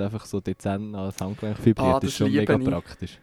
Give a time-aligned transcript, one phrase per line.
[0.00, 1.78] halt einfach so dezent als Handgelenk vibriert.
[1.88, 2.64] Ah, das das ist schon mega ich.
[2.64, 3.18] praktisch.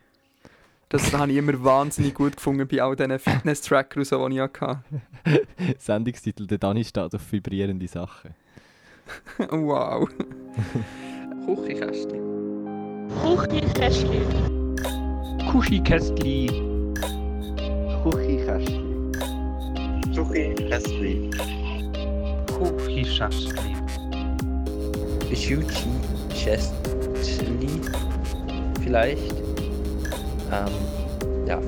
[0.89, 4.83] Das habe ich immer wahnsinnig gut gefunden bei all diesen Fitness-Trackern, so, die ich hatte.
[5.79, 8.35] Sendungstitel «Der Dani steht auf vibrierende Sachen».
[9.49, 10.07] Wow.
[11.45, 12.21] Küchenkästchen.
[13.21, 14.21] Kuchikästli.
[15.51, 16.47] Kuschikästli.
[18.03, 19.11] Küchenkästchen.
[20.15, 21.31] Küchenkästchen.
[22.47, 23.75] Kuschikästli.
[25.35, 25.89] Schuchi
[26.33, 27.69] Chestli
[28.83, 29.33] vielleicht.
[30.51, 31.61] Ähm, ja.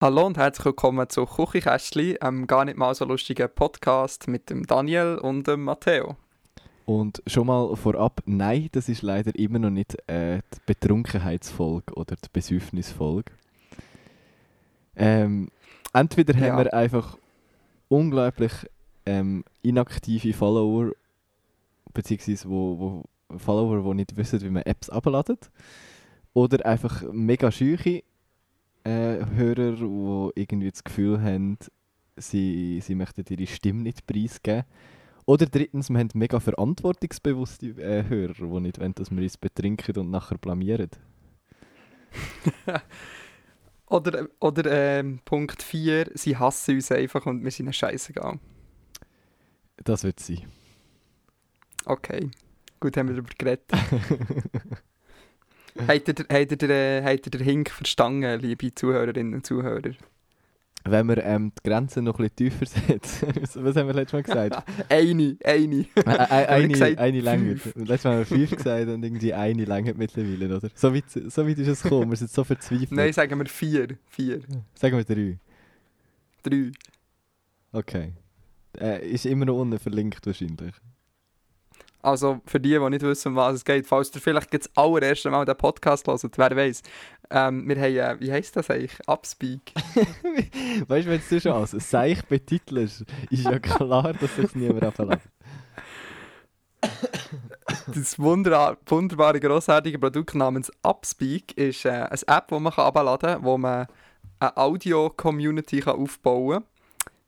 [0.00, 4.66] Hallo und herzlich willkommen zu Küchenkästchen, einem gar nicht mal so lustigen Podcast mit dem
[4.66, 6.16] Daniel und dem Matteo.
[6.84, 12.16] Und schon mal vorab, nein, das ist leider immer noch nicht äh, die Betrunkenheitsfolge oder
[12.16, 13.32] die Besäufnisfolge.
[14.96, 15.50] Ähm,
[15.92, 16.52] entweder Ja.
[16.52, 17.16] haben wir einfach
[17.88, 18.52] unglaublich
[19.10, 20.92] ähm, inaktive Follower,
[21.92, 25.50] beziehungsweise wo, wo Follower, die nicht wissen, wie man Apps abladet,
[26.32, 28.02] oder einfach mega schüche
[28.84, 31.58] äh, Hörer, die irgendwie das Gefühl haben,
[32.16, 34.64] sie, sie möchten ihre Stimme nicht preisgeben.
[35.26, 39.96] Oder drittens, wir haben mega verantwortungsbewusste äh, Hörer, die nicht wollen, dass wir uns betrinken
[39.98, 40.90] und nachher blamieren.
[43.86, 48.38] Oder, oder ähm, Punkt 4, sie hassen uns einfach und wir sind ihnen scheißegal.
[49.84, 50.42] Das wird sein.
[51.86, 52.30] Okay,
[52.78, 53.64] gut, haben wir darüber geredet.
[55.86, 59.92] habt ihr, habt ihr, den, äh, habt ihr den Hink verstanden, liebe Zuhörerinnen und Zuhörer?
[60.84, 63.28] Wenn wir ähm, die Grenzen noch ein bisschen tiefer setzen,
[63.64, 64.56] was haben wir letztes Mal gesagt?
[64.88, 65.76] eine, eine.
[65.76, 67.56] Ä- ä- eine, gesagt eine länger.
[67.74, 70.70] Letztes Mal haben wir fünf gesagt und irgendwie eine länger mittlerweile, oder?
[70.74, 72.92] So weit, so weit ist es gekommen, wir sind so verzweifelt.
[72.92, 73.88] Nein, sagen wir vier.
[74.08, 74.40] Vier.
[74.74, 75.38] Sagen wir drei.
[76.42, 76.72] Drei.
[77.72, 78.12] Okay.
[78.80, 80.74] Äh, ist immer noch unten verlinkt wahrscheinlich.
[82.02, 85.30] Also für die, die nicht wissen, um was es geht, falls ihr vielleicht das allererste
[85.30, 86.82] Mal den Podcast hört, wer weiß.
[87.30, 88.96] Ähm, wir haben, äh, wie heisst das eigentlich?
[89.06, 89.72] Upspeak.
[90.88, 95.20] Weißt du, wenn du schon als Seich betitelst, ist ja klar, dass sich niemand abladet.
[97.94, 103.44] Das wunder wunderbare, grossartige Produkt namens Upspeak ist äh, eine App, die man herunterladen kann,
[103.44, 103.86] wo man
[104.38, 106.69] eine Audio-Community aufbauen kann,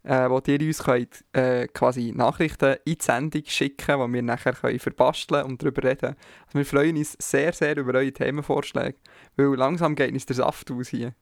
[0.04, 4.52] äh, wo ihr uns könnt, äh, quasi Nachrichten in die Sendung schicken die wir nachher
[4.52, 6.16] können verbasteln und darüber reden.
[6.46, 8.96] Also wir freuen uns sehr, sehr über eure Themenvorschläge,
[9.36, 11.14] weil langsam geht uns der Saft aus hier,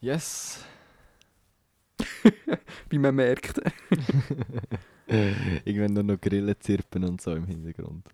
[0.00, 0.64] Yes.
[2.90, 3.60] wie man merkt.
[5.64, 8.06] Irgendwann nur noch Grillen zirpen und so im Hintergrund.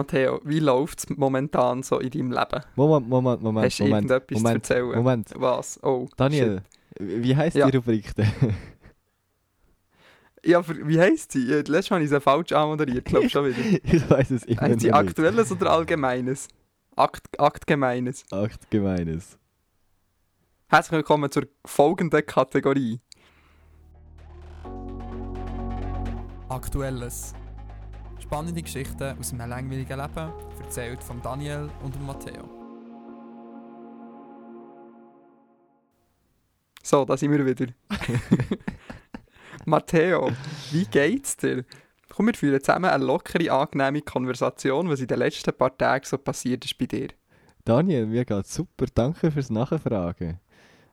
[0.00, 2.64] Matteo, wie läuft es momentan so in deinem Leben?
[2.74, 4.96] Moment, Moment, Moment, Hast du Moment, irgendetwas Moment, zu erzählen?
[4.96, 5.30] Moment.
[5.36, 5.82] Was?
[5.82, 6.62] Oh, Daniel,
[6.98, 7.70] wie heisst Ja.
[7.70, 8.32] die Rubrik denn?
[10.42, 11.40] Ja, für, wie heisst sie?
[11.44, 13.58] Letztes Mal habe ich sie falsch anmoderiert, glaube ich schon wieder.
[13.84, 14.90] ich weiß es immer Heisst sie.
[14.90, 16.48] Aktuelles oder Allgemeines?
[16.96, 18.24] Akt, Aktgemeines.
[18.32, 19.38] Akt Gemeines.
[20.68, 23.00] Herzlich willkommen zur folgenden Kategorie.
[26.48, 27.34] Aktuelles.
[28.30, 30.32] Spannende Geschichten aus einem langweiligen Leben,
[30.62, 32.48] erzählt von Daniel und Matteo.
[36.80, 37.72] So, da sind wir wieder.
[39.64, 40.30] Matteo,
[40.70, 41.64] wie geht's dir?
[42.08, 46.16] Komm, wir führen zusammen eine lockere, angenehme Konversation, was in den letzten paar Tagen so
[46.16, 47.08] passiert ist bei dir.
[47.64, 48.86] Daniel, mir geht's super.
[48.94, 50.38] Danke fürs Nachfragen.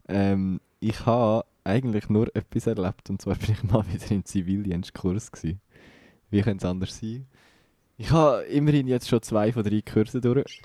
[0.07, 5.31] Ähm, ich habe eigentlich nur etwas erlebt und zwar bin ich mal wieder im Zivildienstkurs
[5.31, 5.59] gsi.
[6.29, 7.25] Wie könnte es anders sein?
[7.97, 10.61] Ich habe immerhin jetzt schon zwei von drei Kurse durch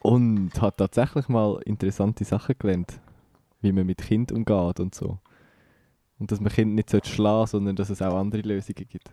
[0.00, 3.00] und habe tatsächlich mal interessante Sachen gelernt,
[3.60, 5.18] wie man mit Kind umgeht und so.
[6.18, 9.10] Und dass man Kind nicht sollte schlagen sondern dass es auch andere Lösungen gibt.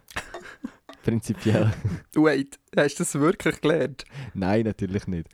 [1.03, 1.71] Prinzipiell.
[2.13, 4.05] Wait, hast du das wirklich gelernt?
[4.33, 5.27] Nein, natürlich nicht.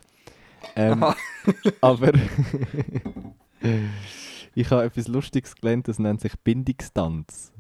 [0.75, 1.03] Ähm,
[1.81, 2.11] aber
[4.55, 7.51] ich habe etwas Lustiges gelernt, das nennt sich Bindungstanz.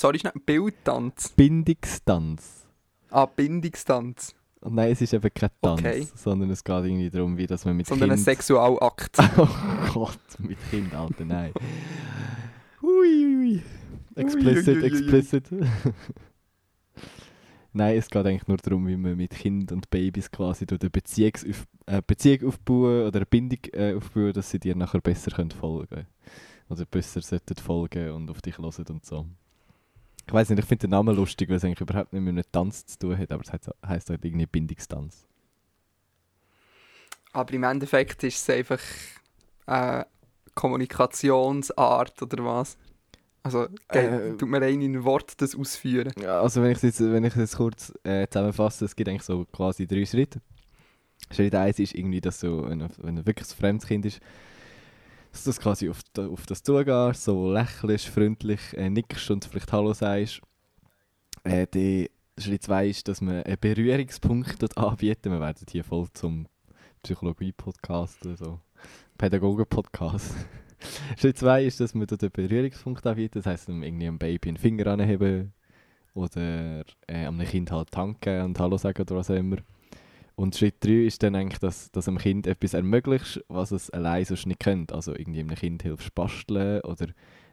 [0.00, 0.32] Sorry, schnell.
[0.46, 1.28] Bildtanz.
[1.36, 2.66] Bindungstanz.
[3.10, 4.34] Ah, Bindungstanz.
[4.62, 6.08] Und nein, es ist eben kein Tanz, Okay.
[6.14, 8.24] sondern es geht irgendwie darum, wie dass man mit Sondern ein Kind...
[8.24, 9.18] Sexualakt.
[9.36, 9.46] oh
[9.92, 11.52] Gott, mit Kind, Alter, nein.
[14.16, 14.86] Explicit, Ui, ui.
[14.86, 15.44] explicit.
[17.74, 20.88] Nein, es geht eigentlich nur darum, wie man mit Kind und Babys quasi durch eine
[20.88, 21.44] Beziehungs
[21.84, 26.06] äh, Beziehung aufbauen oder eine Bindung äh, aufbauen, dass sie dir nachher besser können folgen
[26.70, 29.26] Oder besser sollten folgen und auf dich hören und so.
[30.30, 32.44] Ich weiß nicht, ich finde den Namen lustig, weil es eigentlich überhaupt nicht mit einem
[32.52, 35.26] Tanz zu tun hat, aber es heisst- halt irgendwie Bindungstanz.
[37.32, 38.78] Aber im Endeffekt ist es einfach
[39.66, 40.04] äh,
[40.54, 42.78] Kommunikationsart oder was?
[43.42, 46.12] Also, Äh, tut mir rein in Wort das ausführen.
[46.24, 49.24] Also wenn ich es jetzt, wenn ich es jetzt kurz äh, zusammenfasse, es gibt eigentlich
[49.24, 50.40] so quasi drei Schritte.
[51.32, 54.20] Schritt 1 ist irgendwie, dass du, wenn, wenn wirklich ein fremdes Kind ist,
[55.32, 59.92] dass du quasi auf, auf das zugehst, so lächelst, freundlich äh, nickst und vielleicht Hallo
[59.92, 60.40] sagst.
[61.44, 65.32] Äh, die Schritt 2 ist, dass man einen Berührungspunkt dort anbieten.
[65.32, 66.46] Wir werden hier voll zum
[67.02, 68.60] Psychologie-Podcast oder so.
[69.18, 70.34] Pädagogen-Podcast.
[71.18, 73.36] Schritt 2 ist, dass man dort einen Berührungspunkt anbietet.
[73.36, 75.52] Das heisst, man irgendwie einem Baby einen Finger anheben
[76.14, 79.56] oder äh, einem Kind halt tanken und Hallo sagen oder was auch immer.
[80.40, 84.24] Und Schritt 3 ist dann eigentlich, dass, dass dem Kind etwas ermöglicht, was es allein
[84.24, 84.90] sonst nicht kennt.
[84.90, 87.08] Also irgendwie einem Kind hilfst basteln oder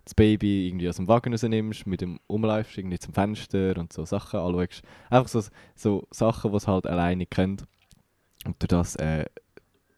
[0.05, 4.05] das Baby irgendwie aus dem Wagen rausnimmst, mit dem umläufst, irgendwie zum Fenster und so
[4.05, 4.83] Sachen anschaust.
[5.09, 5.43] Einfach so,
[5.75, 7.65] so Sachen, die es halt alleine nicht kennt.
[8.45, 9.25] Und durch das äh,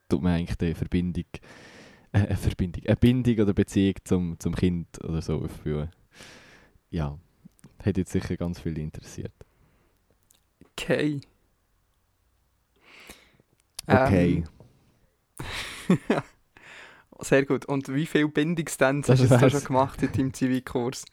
[0.10, 1.26] tut man eigentlich die Verbindung,
[2.12, 5.92] äh, eine Verbindung, eine Bindung oder Beziehung zum, zum Kind oder so aufbauen.
[6.90, 7.20] Ja,
[7.86, 9.34] hat jetzt sicher ganz viele interessiert.
[10.72, 11.22] Okay.
[13.92, 14.44] Okay.
[15.90, 15.98] Ähm,
[17.22, 17.66] sehr gut.
[17.66, 21.06] Und wie viel Bindungstänze Das hast du schon gemacht in deinem Zivilkurs?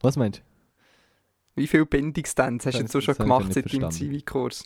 [0.00, 0.42] Was meinst du?
[1.54, 3.90] Wie viel Bindungstänze hast Das- du schon gemacht seit deinem.
[3.90, 4.64] Zivilkurs?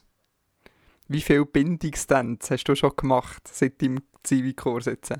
[1.08, 5.12] Wie viel Bindungstänze hast du schon gemacht seit deinem Zivilkurs jetzt?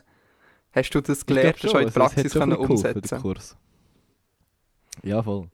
[0.73, 3.57] Hast du das gelernt, schon glaub in also hat Praxis schon können umsetzen der Kurs.
[5.03, 5.49] Ja, voll.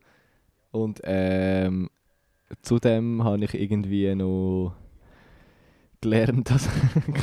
[0.72, 1.90] Und ähm,
[2.62, 4.74] zudem habe ich irgendwie noch
[6.02, 6.68] gelernt, dass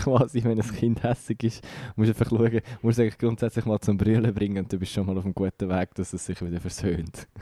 [0.02, 3.80] quasi, wenn ein Kind hässig ist, musst du einfach schauen, musst du eigentlich grundsätzlich mal
[3.80, 6.42] zum Brüllen bringen und du bist schon mal auf einem guten Weg, dass es sich
[6.42, 7.28] wieder versöhnt.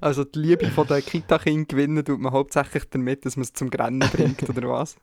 [0.00, 3.70] Also die Liebe von den Kita-Kindern gewinnen tut man hauptsächlich damit, dass man es zum
[3.70, 4.96] Grennen bringt, oder was?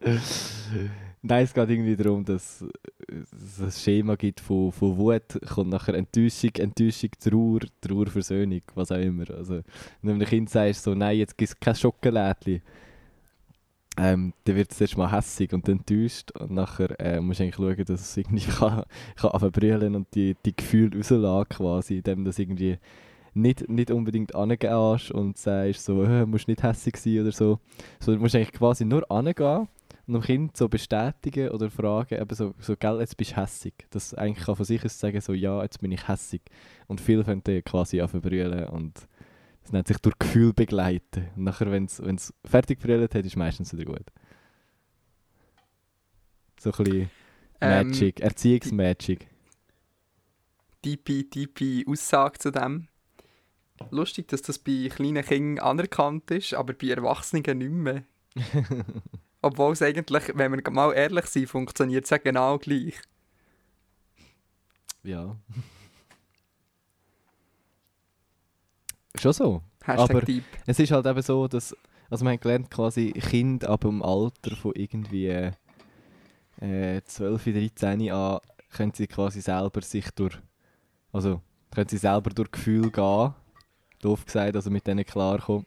[1.22, 2.64] Nein, es geht irgendwie darum, dass
[3.08, 8.92] es ein Schema gibt von, von Wut, kommt nachher Enttäuschung, Enttäuschung, Trauer, Trauer, Versöhnung, was
[8.92, 9.28] auch immer.
[9.30, 9.62] Also,
[10.02, 12.62] wenn einem Kind sagst, so, nein, jetzt gibt es kein Schokolädchen,
[13.98, 17.56] ähm, dann wird es erst mal hässig und enttäuscht und nachher äh, musst du eigentlich
[17.56, 18.84] schauen, dass es irgendwie kann,
[19.16, 22.78] kann anfangen und die, die Gefühle rauslassen quasi, indem das irgendwie
[23.34, 27.58] nicht, nicht unbedingt angehst und sagst so, äh, musst nicht hässig sein oder so,
[27.98, 29.68] sondern musst eigentlich quasi nur angehen
[30.08, 33.74] und dem Kind so bestätigen oder fragen, eben so, so gell, jetzt bist du hässig.
[33.90, 36.40] Das eigentlich kann von sich aus sagen, so, ja, jetzt bin ich hässig.
[36.86, 39.06] Und viele können dann quasi anfangen zu brüllen und
[39.62, 41.28] das nennt sich durch Gefühl begleiten.
[41.36, 44.06] Und nachher, wenn es fertig brüllt hat, ist meistens wieder gut.
[46.58, 47.10] So ein bisschen
[47.60, 49.26] Ähm, Magic, Erziehungsmagic.
[50.80, 52.88] Tiefe, tiefe Aussage zu dem.
[53.90, 58.04] Lustig, dass das bei kleinen Kindern anerkannt ist, aber bei Erwachsenen nicht mehr.
[59.40, 62.94] Obwohl es eigentlich, wenn wir mal ehrlich sind, funktioniert es ja genau gleich.
[65.04, 65.36] Ja.
[69.14, 69.62] Schon so.
[69.84, 70.44] Hashtag Aber- Deep.
[70.66, 71.74] Es ist halt eben so, dass,
[72.10, 75.50] also man gelernt, quasi Kinder ab dem Alter von irgendwie
[76.60, 78.40] äh, 12, 13 an,
[78.72, 80.38] können sie quasi selber sich durch,
[81.12, 83.34] also können sie selber durch Gefühl gehen,
[84.02, 85.66] doof gesagt, also mit denen klarkommen.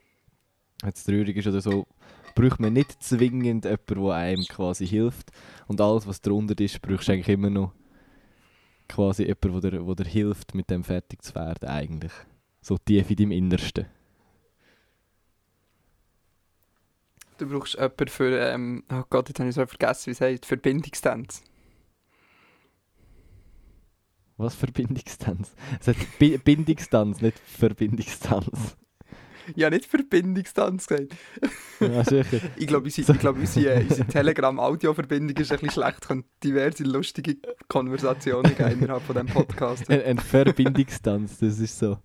[0.81, 1.87] Wenn es traurig ist oder so,
[2.35, 5.31] braucht man nicht zwingend jemanden, der einem quasi hilft.
[5.67, 7.73] Und alles, was drunter ist, brauchst du eigentlich immer noch
[8.87, 12.13] quasi jemanden, der dir, der dir hilft, mit dem fertig zu werden eigentlich.
[12.61, 13.85] So tief in deinem Innersten.
[17.37, 20.45] Du brauchst jemanden für, ähm, oh Gott, jetzt habe ich so vergessen, wie es heißt,
[20.45, 21.43] Verbindungstanz.
[24.37, 25.53] Was Verbindungstanz?
[25.79, 28.75] Es Bi Bindungstanz, nicht Verbindungstanz.
[29.55, 31.15] Ja, nicht Verbindungstanz gesagt.
[31.79, 32.39] Ja, sicher.
[32.55, 36.01] Ich glaube, unsere, ich glaube, unsere, äh, unsere Telegram-Audio-Verbindung ist ein bisschen schlecht.
[36.01, 39.89] Können diverse lustige Konversationen geben innerhalb von diesem Podcast.
[39.89, 41.97] Ein, ein Verbindungstanz, das ist so,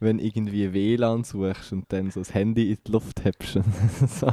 [0.00, 3.54] wenn irgendwie WLAN suchst und dann so das Handy in die Luft hebst.
[4.20, 4.26] so.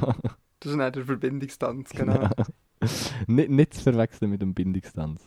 [0.59, 2.21] Das ist nicht der Verbindungstanz, genau.
[2.21, 2.31] Ja.
[3.27, 5.21] nicht, nicht zu verwechseln mit dem Bindungstanz.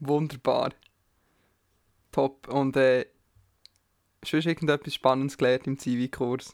[0.00, 0.72] Wunderbar.
[2.10, 2.48] Top.
[2.48, 3.06] Und äh,
[4.24, 6.52] schon irgendetwas Spannendes gelernt im Zivi-Kurs?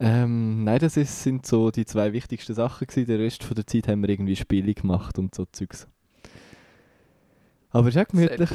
[0.00, 3.08] Ähm, nein, das ist, sind so die zwei wichtigsten Sachen gewesen.
[3.08, 5.88] Der Rest von der Zeit haben wir irgendwie Spiele gemacht und so Zeugs.
[7.70, 8.50] Aber ist auch gemütlich.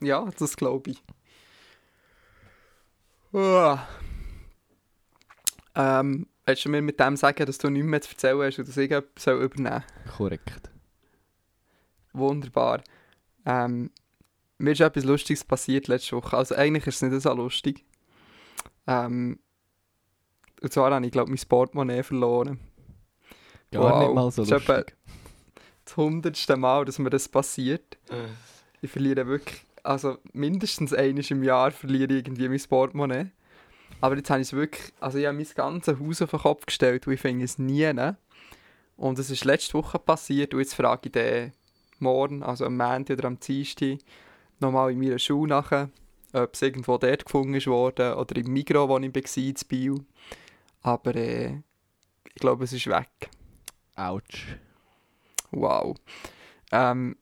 [0.00, 1.02] Ja, das glaube ich.
[3.32, 3.86] Uah.
[5.74, 8.68] Ähm, willst du mir mit dem sagen, dass du nichts mehr zu erzählen hast und
[8.68, 9.84] dass ich etwas soll übernehmen
[10.16, 10.70] Korrekt.
[12.12, 12.82] Wunderbar.
[13.44, 13.90] Ähm,
[14.58, 16.36] mir ist etwas Lustiges passiert letzte Woche.
[16.36, 17.84] Also eigentlich ist es nicht so lustig.
[18.86, 19.38] Ähm,
[20.62, 22.58] Und zwar habe ich, glaube ich, mein Portemonnaie verloren.
[23.70, 24.00] Gar Wow.
[24.02, 24.96] nicht mal so Das ist lustig.
[25.84, 27.98] Das hundertste Mal, dass mir das passiert.
[28.80, 33.26] Ich verliere wirklich, also mindestens einmal im Jahr verliere ich irgendwie mein Portemonnaie.
[34.00, 36.66] Aber jetzt habe ich es wirklich, also ich habe mein ganzes Haus auf den Kopf
[36.66, 37.92] gestellt und ich finde es nie.
[37.92, 38.16] Ne?
[38.96, 41.52] Und es ist letzte Woche passiert und jetzt frage ich den
[41.98, 43.98] morgen, also am Montag oder am Dienstag,
[44.60, 45.90] nochmal in meiner Schule nachher,
[46.32, 50.04] ob es irgendwo dort gefunden ist worden oder im Migros, wo ich war, in Biel.
[50.82, 51.62] Aber äh,
[52.34, 53.30] ich glaube, es ist weg.
[53.94, 54.56] Autsch.
[55.50, 55.96] Wow.
[56.70, 57.16] Ähm,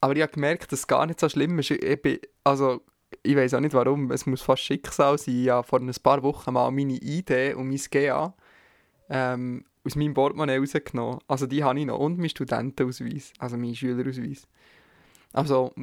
[0.00, 1.70] aber ich habe gemerkt, dass es gar nicht so schlimm ist.
[1.70, 2.82] Ich, ich bin, also,
[3.22, 5.42] ich weiß auch nicht warum, es muss fast Schicksal sein.
[5.42, 8.34] Ich habe vor ein paar Wochen mal meine ID und mein GA
[9.08, 11.20] ähm, aus meinem Portemonnaie rausgenommen.
[11.28, 11.98] Also die habe ich noch.
[11.98, 14.46] Und meinen Studentenausweis, also meinen Schülerausweis.
[15.36, 15.74] Also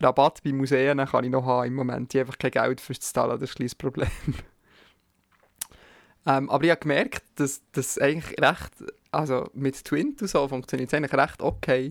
[0.00, 2.12] Rabatt bei Museen kann ich noch haben im Moment.
[2.12, 4.10] Ich habe einfach kein Geld fürs Zahlen, das ist ein Problem.
[6.26, 8.72] ähm, aber ich habe gemerkt, dass das eigentlich recht,
[9.10, 11.88] also mit Twint und so funktioniert es eigentlich recht okay.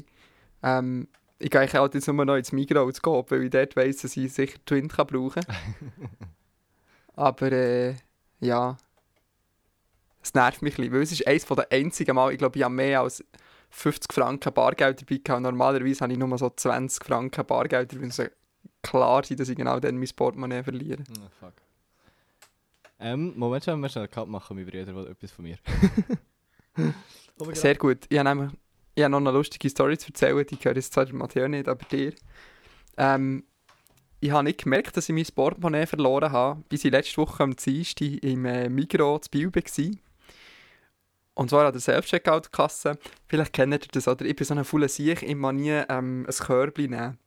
[0.62, 1.08] Ähm,
[1.39, 3.98] ich gehe eigentlich halt jetzt nur noch ins Migros zu gehen, weil ich dort weiss,
[3.98, 5.55] dass ich sicher Twint kann brauchen kann.
[7.15, 7.96] aber äh,
[8.41, 8.77] ja,
[10.22, 12.63] es nervt mich ein bisschen, weil es ist eines der einzigen Mal, ich glaube, ich
[12.63, 13.24] habe mehr als
[13.71, 15.41] 50 Franken Bargeld dabei gehabt.
[15.41, 18.05] Normalerweise habe ich nur so 20 Franken Bargeld dabei.
[18.05, 18.23] Also
[18.81, 21.03] klar sein, dass ich genau dann mein Portemonnaie verliere.
[21.09, 21.53] Ah, fuck.
[22.99, 25.57] Ähm, Moment wir schnell einen Cut machen, mein Bruder will etwas von mir.
[27.53, 28.05] Sehr gut.
[28.09, 28.51] Ich habe, nämlich,
[28.93, 31.83] ich habe noch eine lustige Story zu erzählen, die gehört jetzt zwar Matteo nicht, aber
[31.85, 32.13] dir.
[32.97, 33.43] Ähm,
[34.19, 37.55] ich habe nicht gemerkt, dass ich mein Portemonnaie verloren habe, bis ich letzte Woche am
[37.55, 39.91] Dienstag im äh, Migros zu Biel war.
[41.33, 42.97] Und zwar an der Self-Checkout-Kasse.
[43.27, 44.25] Vielleicht kennt ihr das, oder?
[44.25, 47.17] Ich bin so ein fauler Sieg, ich mag nie ähm, ein Körbchen nehmen.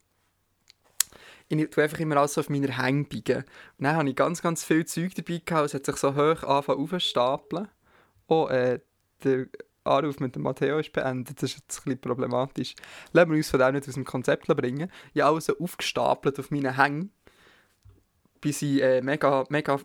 [1.48, 3.06] Ich tue einfach immer alles auf meiner Hänge.
[3.06, 3.44] Und
[3.78, 6.82] dann habe ich ganz, ganz viel Zeug dabei gehabt, es hat sich so hoch angefangen
[6.82, 7.68] aufzustapeln.
[8.26, 8.80] Oh, äh,
[9.22, 9.46] der
[9.84, 11.42] Anruf mit dem Matteo ist beendet.
[11.42, 12.74] Das ist jetzt ein bisschen problematisch.
[13.12, 14.90] Lassen wir uns von dem nicht aus dem Konzept bringen.
[15.12, 17.12] Ich habe alles aufgestapelt auf meinen Hängen,
[18.40, 19.78] bis ich äh, mega, mega...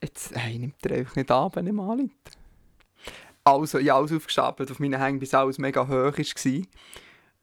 [0.00, 2.14] Jetzt hey, nimmt er einfach nicht an, wenn ich mal anrufe.
[3.48, 6.62] Also, ich alles aufgestapelt auf meinen Hängen, bis alles mega hoch war.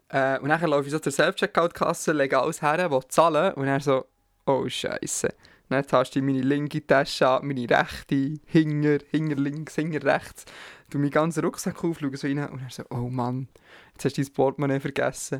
[0.10, 3.80] Äh, und dann laufe ich so zur Self-Checkout-Kasse, lege alles her, will zahlen und dann
[3.80, 4.06] so,
[4.46, 5.34] oh Scheiße.
[5.70, 10.46] Dann hast du meine linke Tasche an, meine rechte, hinger, hinger links, hinger rechts.
[10.92, 13.48] Du meinen ganzen Rucksack auf, schaue so rein und dann so, oh Mann,
[13.94, 15.40] jetzt hast du dein Portemonnaie vergessen.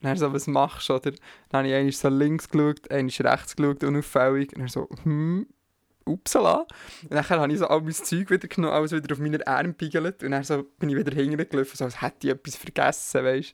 [0.00, 1.12] Und dann so, was machst du, oder?
[1.50, 4.52] Dann habe ich einmal so links geschaut, einmal rechts geschaut, unauffällig.
[4.54, 5.46] Und dann so, hm,
[6.10, 6.66] upsala.
[7.02, 9.68] Und dann habe ich so all mein Zeug wieder genommen, alles wieder auf meiner Arme
[9.68, 10.22] gepiegelt.
[10.22, 13.52] Und dann so bin ich wieder hingelaufen, so als hätte ich etwas vergessen, weißt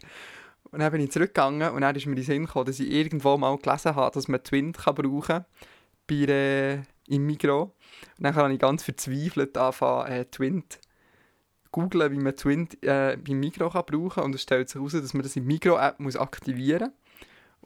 [0.70, 2.90] Und dann bin ich zurückgegangen und dann ist mir in den Sinn gekommen, dass ich
[2.90, 5.44] irgendwo mal gelesen habe, dass man Twint kann brauchen kann
[6.06, 6.74] bei, äh,
[7.08, 7.70] im Migros.
[8.18, 10.78] Und dann habe ich ganz verzweifelt angefangen, äh, Twint
[11.72, 14.24] googlen, wie man Twint äh, beim Migros kann brauchen kann.
[14.24, 17.05] Und es stellt sich heraus, dass man das im Migros-App muss aktivieren muss.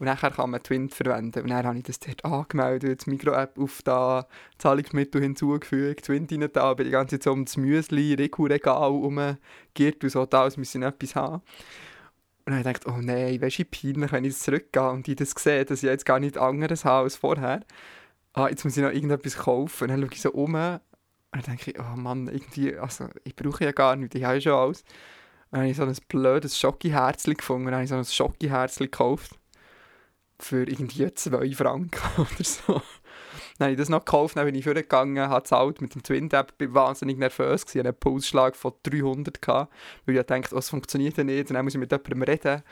[0.01, 1.43] Und nachher kann man Twint verwenden.
[1.43, 4.27] Und dann habe ich das dort angemeldet, die Migros-App auf da,
[4.57, 10.03] Zahlungsmittel hinzugefügt, Twint rein da, bin die ganze Zeit so um das Müsli, Riku-Regal rumgeirrt
[10.03, 11.35] und so, da alles müssen etwas haben.
[11.35, 11.43] Und
[12.47, 15.33] dann habe ich gedacht, oh nein, weißt du, peinlich, wenn ich zurückgehe und die das
[15.37, 17.61] sehen, dass ich jetzt gar nichts anderes habe als vorher.
[18.33, 19.85] Ah, jetzt muss ich noch irgendetwas kaufen.
[19.85, 20.81] Und dann schaue ich so um und
[21.33, 24.41] dann denke ich, oh Mann, irgendwie, also ich brauche ja gar nichts, ich habe ja
[24.41, 24.81] schon alles.
[24.81, 28.05] Und dann habe ich so ein blödes Schoki-Herzchen gefunden und dann habe ich so ein
[28.07, 29.40] Schoki-Herzchen gekauft
[30.43, 32.83] für irgendwie 2 Franken oder so.
[33.59, 36.57] Dann habe ich das noch gekauft, dann bin ich vorgegangen, habe gezahlt mit dem Twin-App,
[36.57, 39.73] bin wahnsinnig nervös hatte einen Pulsschlag von 300 gehabt,
[40.07, 42.63] weil ich dachte, oh, es funktioniert ja nicht, dann muss ich mit jemandem reden.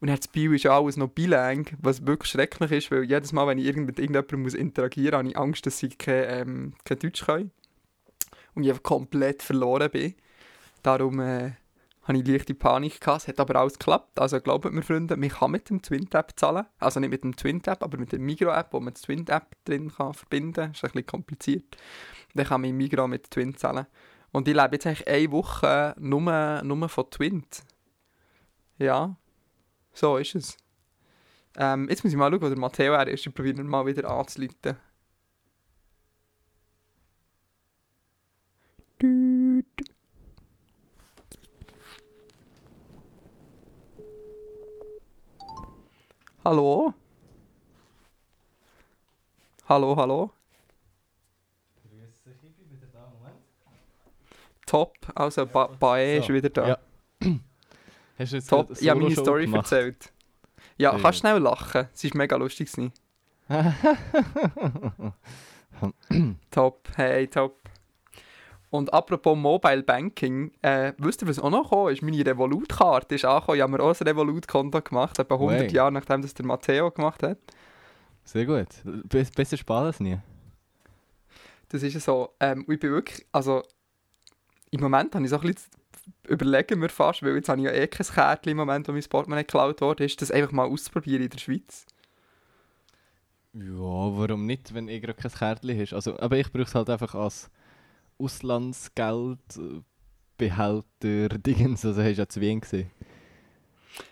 [0.00, 3.58] Und das Bio ist alles noch bilang, was wirklich schrecklich ist, weil jedes Mal, wenn
[3.58, 7.24] ich irgend mit irgendjemandem interagieren muss, habe ich Angst, dass sie kein, ähm, kein Deutsch
[7.24, 7.50] können.
[8.54, 10.14] Und ich einfach komplett verloren bin.
[10.82, 11.52] Darum äh,
[12.06, 13.22] hatte ich leichte Panik gehabt.
[13.22, 14.18] Es hat aber alles geklappt.
[14.18, 16.66] Also glaubt mir, Freunde, man kann mit dem Twint-App zahlen.
[16.78, 20.14] Also nicht mit dem Twint-App, aber mit der Migro-App, wo man die Twint-App drin kann
[20.14, 20.72] verbinden kann.
[20.72, 21.76] Das ist ein bisschen kompliziert.
[22.34, 23.86] Dann kann man im Migro mit Twint zahlen.
[24.30, 27.62] Und ich lebe jetzt eigentlich eine Woche nur, nur von Twint.
[28.78, 29.16] Ja,
[29.92, 30.56] so ist es.
[31.56, 33.26] Ähm, jetzt muss ich mal schauen, wo der Matteo ist.
[33.26, 34.76] Ich probiere ihn mal wieder anzuleiten.
[46.46, 46.94] Hallo?
[49.68, 50.30] Hallo, hallo?
[54.64, 56.68] Top, also ba Bae ist wieder da.
[56.68, 56.78] ja.
[58.16, 59.72] Hast du jetzt Top, ich habe meine Story gemacht?
[59.72, 60.12] erzählt.
[60.78, 61.88] Ja, Ja, kannst schnell lachen.
[61.92, 62.70] Es war mega lustig.
[66.52, 67.65] top, hey, top.
[68.70, 72.02] Und apropos Mobile Banking, äh, wisst ihr, was auch noch gekommen ist?
[72.02, 73.56] Meine Revolut-Karte ist angekommen.
[73.56, 75.70] Ich habe mir auch ein Revolut-Konto gemacht, etwa 100 Way.
[75.72, 77.38] Jahre nachdem das der Matteo gemacht hat.
[78.24, 78.68] Sehr gut.
[78.84, 80.18] Be besser spät als nie.
[81.68, 82.34] Das ist ja so.
[82.40, 83.62] Ähm, ich bin wirklich, also
[84.70, 85.70] im Moment habe ich so ein bisschen
[86.28, 89.02] überlegen wir fast, weil jetzt habe ich ja eh kein Kärtchen im Moment, wo mein
[89.02, 91.86] Portemonnaie geklaut wurde, ist das einfach mal auszuprobieren in der Schweiz.
[93.54, 95.92] Ja, warum nicht, wenn eh gerade kein Kärtchen hast?
[95.92, 97.50] Also, aber ich brauche es halt einfach als
[98.18, 101.84] Auslandsgeld, äh, Dingens.
[101.84, 102.90] Also hast du ja zu Wien gesehen.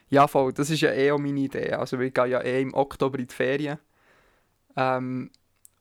[0.08, 1.72] Ja, voll, das ist ja eh auch meine Idee.
[1.72, 3.78] Also wir gehen ja eh im Oktober in die Ferien.
[4.76, 5.30] Ähm,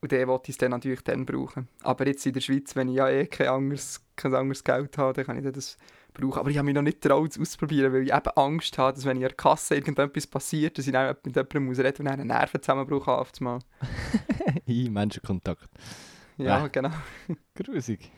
[0.02, 1.70] und den wollte ich es dann natürlich dann brauchen.
[1.82, 5.14] Aber jetzt in der Schweiz, wenn ich ja eh kein anderes, kein anderes Geld habe,
[5.14, 5.78] dann kann ich das
[6.14, 6.40] brauchen.
[6.40, 9.06] Aber ich habe mich noch nicht getraut, es auszuprobieren, weil ich eben Angst habe, dass
[9.06, 12.20] wenn in der Kasse irgendetwas passiert, dass ich dann mit jemandem muss reden und dann
[12.20, 13.60] einen Nervenzusammenbruch habe auf einmal.
[14.66, 15.70] Menschenkontakt.
[16.38, 16.68] Ja, Ja.
[16.68, 16.92] genau.
[17.56, 18.12] Grusig.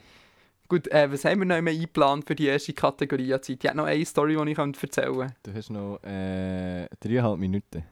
[0.68, 3.64] Gut, äh, was haben wir noch immer eingeplant für die erste Kategorie an Zeit?
[3.64, 5.36] Ich habe noch eine Story, die ich erzählen könnte.
[5.44, 7.84] Du hast noch äh, dreieinhalb Minuten.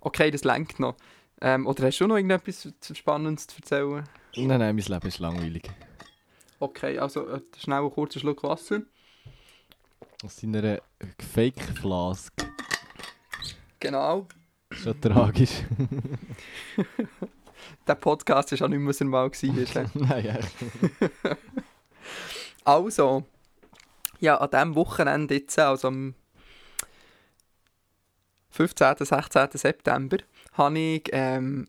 [0.00, 0.96] Okay, das lenkt noch.
[1.40, 4.04] Ähm, oder hast du noch irgendetwas Spannendes zu erzählen?
[4.36, 5.68] Nein, nein, mein Leben ist langweilig.
[6.60, 8.82] Okay, also äh, schnell einen kurzen Schluck Wasser.
[10.24, 10.80] Aus deiner
[11.32, 12.32] Fake-Flask.
[13.80, 14.26] Genau.
[14.72, 15.62] Schon tragisch.
[17.86, 19.90] Der Podcast ist auch nicht mehr, was er mal war.
[19.94, 20.54] nein, echt.
[22.64, 23.24] also,
[24.20, 26.14] ja, an diesem Wochenende jetzt, also am
[28.50, 28.96] 15.
[29.00, 29.48] 16.
[29.54, 30.18] September,
[30.52, 31.68] habe ich ähm,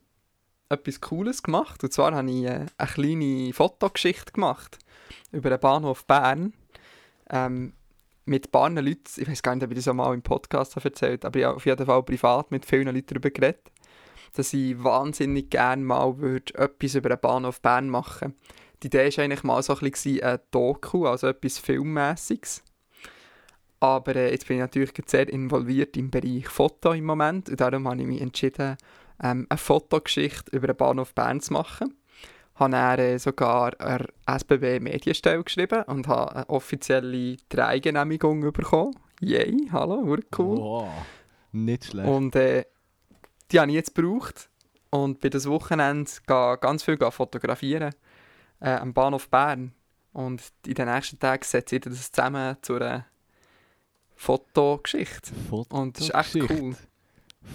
[0.68, 1.82] etwas Cooles gemacht.
[1.84, 4.78] Und zwar habe ich äh, eine kleine Fotogeschichte gemacht
[5.32, 6.52] über den Bahnhof Bern.
[7.28, 7.74] Ähm,
[8.24, 10.76] mit ein paar Leuten, ich weiß gar nicht, ob ich das auch mal im Podcast
[10.76, 13.70] habe erzählt aber ich habe auf jeden Fall privat mit vielen Leuten darüber geredet,
[14.34, 18.34] dass ich wahnsinnig gerne mal würde etwas über den Bahnhof Bern machen
[18.82, 22.62] Die Idee war eigentlich mal so ein bisschen ein Doku, also etwas Filmmäßiges.
[23.80, 27.88] Aber äh, jetzt bin ich natürlich sehr involviert im Bereich Foto im Moment und darum
[27.88, 28.76] habe ich mich entschieden,
[29.22, 31.96] ähm, eine Fotogeschichte über den Bahnhof Bern zu machen.
[32.56, 38.94] Habe dann äh, sogar eine SBB Medienstelle geschrieben und habe eine offizielle Dreigenehmigung bekommen.
[39.20, 40.58] Yay, hallo, wurde cool.
[40.58, 40.88] Wow.
[41.52, 42.08] Nicht schlecht.
[42.08, 42.64] Und äh,
[43.50, 44.48] die habe ich jetzt gebraucht
[44.90, 47.94] und bei das Wochenende ga ganz viel fotografieren
[48.60, 49.72] äh, am Bahnhof Bern.
[50.12, 53.06] Und in den nächsten Tagen setze ich das zusammen zu einer
[54.16, 55.32] Fotogeschichte.
[55.68, 56.76] Und das ist echt cool.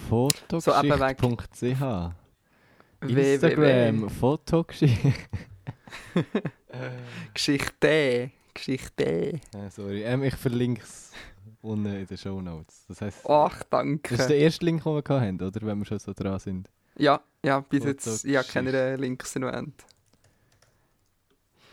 [0.09, 2.11] So Fotogeschichte.ch
[3.01, 5.13] Instagram, Fotogeschichte.
[7.33, 8.31] Geschichte.
[8.53, 9.05] Geschichte.
[9.05, 11.11] äh, sorry, ähm, ich verlinke es
[11.61, 12.85] unten in den Show Notes.
[12.87, 13.79] Das heisst, Ach, das ist der
[14.27, 14.33] danke.
[14.35, 15.61] erste Link, den wir haben, oder?
[15.61, 16.69] Wenn wir schon so dran sind.
[16.97, 19.83] Ja, ja, bis jetzt, ich habe keine Links erwähnt.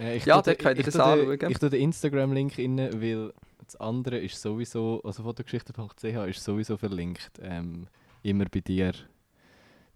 [0.01, 1.51] Äh, ich Ja, tue könnt ihr ich das anschauen.
[1.51, 3.33] Ich tue den Instagram-Link rein, weil
[3.65, 7.31] das andere ist sowieso, also fotogeschichte.ch ist sowieso verlinkt.
[7.41, 7.87] Ähm,
[8.23, 8.93] immer bei dir.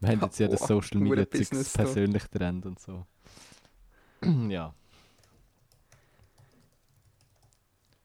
[0.00, 1.82] Wir haben jetzt ja das Oh, Social hure Media Zeugs da.
[1.82, 3.06] persönlich Trend und so.
[4.48, 4.74] ja.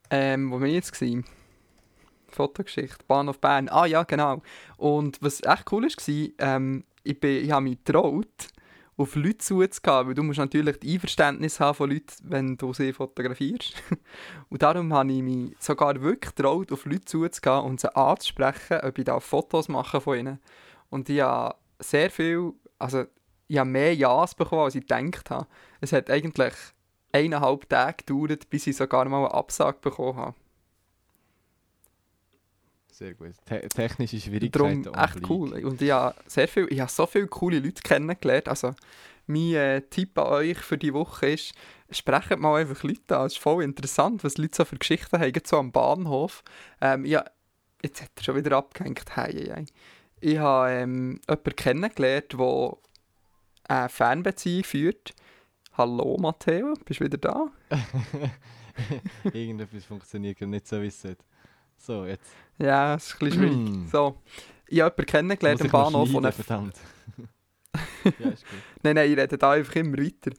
[0.10, 1.26] Ähm, wo bin ich jetzt gewesen?
[2.36, 3.70] Fotogeschichte, Bahnhof Bern.
[3.70, 4.42] Ah ja, genau.
[4.78, 8.48] Und was echt cool war, ähm, ich, ich habe mich getraut,
[8.98, 12.94] auf Leute zuzugehen, weil du musst natürlich die Einverständnis haben von Leuten, wenn du sie
[12.94, 13.74] fotografierst.
[14.50, 18.98] und darum habe ich mich sogar wirklich getraut, auf Leute zuzugehen und sie anzusprechen, ob
[18.98, 20.40] ich da Fotos mache von ihnen.
[20.90, 23.06] Und ich habe sehr viel, also
[23.48, 25.48] ich habe mehr Ja's bekommen, als ich gedacht habe.
[25.80, 26.54] Es hat eigentlich
[27.12, 30.36] eineinhalb Tage gedauert, bis ich sogar mal eine Absage bekommen habe.
[33.02, 33.34] Sehr gut.
[33.46, 34.94] Te technische Darum Schwierigkeiten.
[34.94, 35.32] echt obliegen.
[35.32, 35.66] cool.
[35.66, 38.48] Und ich habe, sehr viel, ich habe so viele coole Leute kennengelernt.
[38.48, 38.76] Also,
[39.26, 41.54] mein äh, Tipp an euch für die Woche ist,
[41.90, 43.26] sprecht mal einfach Leute an.
[43.26, 46.44] Es ist voll interessant, was Leute so für Geschichten haben, so am Bahnhof.
[46.80, 47.26] Ähm, ja,
[47.82, 49.16] jetzt hat er schon wieder abgehängt.
[49.16, 49.66] Hei, hei.
[50.20, 52.78] Ich habe ähm, jemanden kennengelernt, der
[53.68, 55.16] eine Fernbeziehung führt.
[55.76, 57.48] Hallo Matteo, bist du wieder da?
[59.34, 61.24] Irgendetwas funktioniert nicht so, wie es sollte.
[61.82, 62.32] So, jetzt.
[62.60, 63.58] Ja, es ist ein bisschen schwierig.
[63.58, 63.88] Mm.
[63.88, 64.22] so,
[64.68, 66.76] ich habe jemanden kennengelernt am Bahnhof, schneiden, verdammt.
[68.20, 68.60] ja, ist gut.
[68.84, 70.32] Nein, nein, ich rede da einfach immer weiter.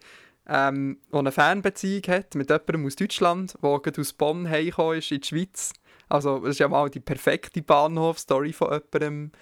[0.47, 5.11] Ähm, der eine Fernbeziehung hat mit jemandem aus Deutschland, der gerade aus Bonn heimgekommen ist
[5.11, 5.73] in die Schweiz.
[6.09, 9.33] Also, das ist ja mal die perfekte Bahnhof-Story von jemandem.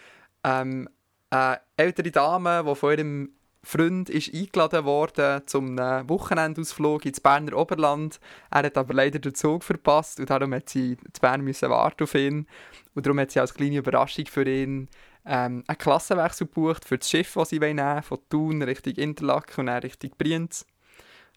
[0.42, 0.88] Ähm,
[1.30, 7.56] eine ältere Dame, die von ihrem Freund ist eingeladen worden zum einem Wochenendausflug ins Berner
[7.56, 8.18] Oberland.
[8.50, 12.04] Er hat aber leider den Zug verpasst und darum hat sie zu Bern müssen warten
[12.04, 12.46] auf ihn.
[12.94, 14.88] Und darum hat sie als kleine Überraschung für ihn
[15.26, 19.60] ähm, einen Klassenwechsel gebucht für das Schiff, das sie nehmen wollen, von Thun Richtung Interlaken
[19.60, 20.64] und dann Richtung Brienz.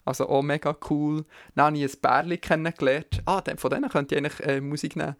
[0.06, 1.24] Also auch mega cool.
[1.54, 3.22] Dann habe ich ein Bärli kennengelernt.
[3.26, 5.16] Ah, von denen könnte ich eigentlich äh, Musik nehmen.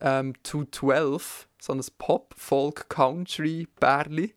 [0.00, 4.34] Ähm, 212, so ein Pop-Folk-Country-Bärli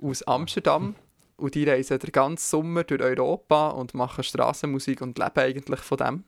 [0.00, 0.94] aus Amsterdam.
[1.36, 5.98] Und die reisen den ganzen Sommer durch Europa und machen Strassenmusik und leben eigentlich von
[5.98, 6.24] dem.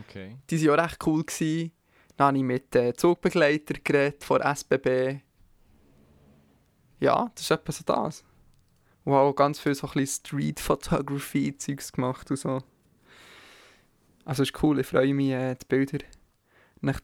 [0.00, 0.36] Okay.
[0.50, 1.24] Die waren auch recht cool.
[1.24, 1.72] Gewesen.
[2.16, 5.20] Dann habe ich mit äh, Zugbegleiter geredet von SBB.
[7.00, 8.24] Ja, das ist etwa so das.
[9.04, 12.62] Und auch ganz viel so ein Street Photography Zeugs gemacht und so.
[14.24, 15.98] Also ist cool, ich freue mich, äh, die Bilder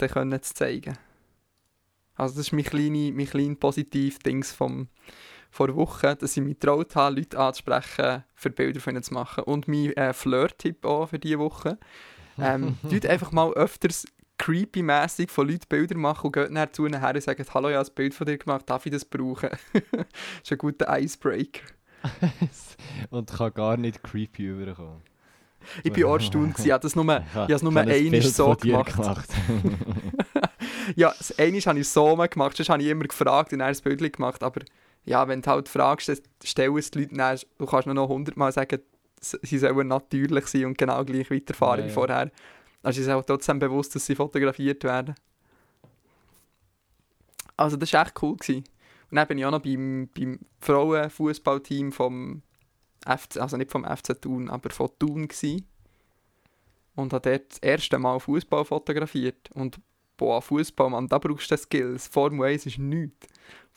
[0.08, 0.96] können zu zeigen.
[2.14, 4.88] Also das ist mein kleines mein klein positiv Dings vom
[5.50, 9.14] vor der Woche, dass ich mich getraut habe, Leute anzusprechen, für Bilder von ihnen zu
[9.14, 9.44] machen.
[9.44, 11.78] Und mein äh, Flirt-Tipp auch für diese Woche.
[12.38, 14.06] Ähm, tut einfach mal öfters
[14.38, 17.76] creepy-mässig von Leuten Bilder machen und geht dann zu ihnen her und sagt, hallo, ich
[17.76, 19.50] habe ein Bild von dir gemacht, darf ich das brauchen?
[19.72, 19.82] das
[20.44, 21.62] ist ein guter Icebreaker.
[23.10, 25.02] Und kann gar nicht creepy überkommen.
[25.82, 28.54] Ich bin auch erstaunt, ich habe das nur, ich habe es nur ein einmal so
[28.54, 29.28] dir gemacht.
[30.96, 33.82] Ja, das eine habe ich so gemacht, sonst habe ich immer gefragt und dann ein
[33.82, 34.60] Bild gemacht, aber
[35.08, 36.10] ja, wenn du halt fragst,
[36.44, 38.80] stellen es die Leute dann, du kannst nur noch hundertmal sagen,
[39.20, 41.94] s- sie sollen natürlich sein und genau gleich weiterfahren Ja, wie ja.
[41.94, 42.30] vorher.
[42.82, 45.14] Also ist auch trotzdem bewusst, dass sie fotografiert werden.
[47.56, 48.36] Also das war echt cool.
[48.36, 48.64] Gewesen.
[49.10, 52.42] Und dann bin ich auch noch beim, beim Frauenfußballteam vom
[53.06, 55.66] FC, also nicht vom FC Thun, aber von Thun gewesen.
[56.94, 59.50] Und habe dort das erste Mal Fußball fotografiert.
[59.54, 59.80] Und
[60.16, 62.08] boah, Fußball, Mann, da brauchst du Skills.
[62.08, 63.26] Formel 1 ist nichts.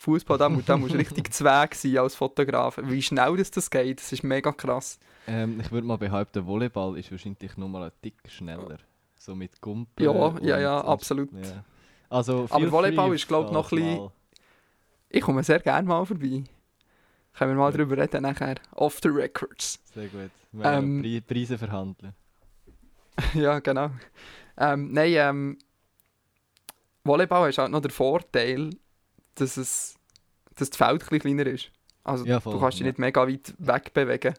[0.02, 2.80] Fußball, da, da musst du richtig zweig sein als Fotograf.
[2.82, 4.98] Wie schnell das, das geht, das ist mega krass.
[5.28, 8.80] ähm, ich würde mal behaupten, Volleyball ist wahrscheinlich noch mal ein Tick schneller.
[9.16, 10.04] So mit Gumpen.
[10.04, 11.32] Ja, ja, ja, absolut.
[11.34, 11.64] Ja.
[12.10, 14.10] Also, Aber Volleyball ist, glaub ich, noch ein bisschen-
[15.10, 16.44] Ich komme sehr gerne mal vorbei.
[17.34, 17.78] Können wir mal Ja.
[17.78, 18.56] darüber reden nachher.
[18.72, 19.80] Off the records.
[19.94, 20.32] Sehr gut.
[20.52, 22.14] Wir Ähm, Pri Preise verhandeln.
[23.36, 23.92] ja, genau.
[24.58, 25.58] Ähm, nein, ähm,
[27.04, 28.72] Volleyball ist halt noch der Vorteil,
[29.36, 29.96] dass, es,
[30.56, 31.72] dass das Feld ein kleiner ist.
[32.04, 32.88] Also Ja, voll, du kannst dich ja.
[32.88, 34.34] nicht mega weit wegbewegen.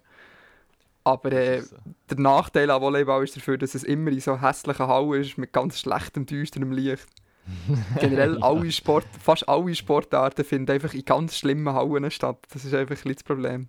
[1.05, 1.76] Aber äh, so.
[2.11, 5.52] der Nachteil an Volleyball ist dafür, dass es immer in so hässlichen Hallen ist, mit
[5.52, 7.07] ganz schlechtem, düsterem Licht.
[8.00, 12.38] Generell alle Sport, fast alle Sportarten finden einfach in ganz schlimmen Hallen statt.
[12.52, 13.68] Das ist einfach ein das Problem.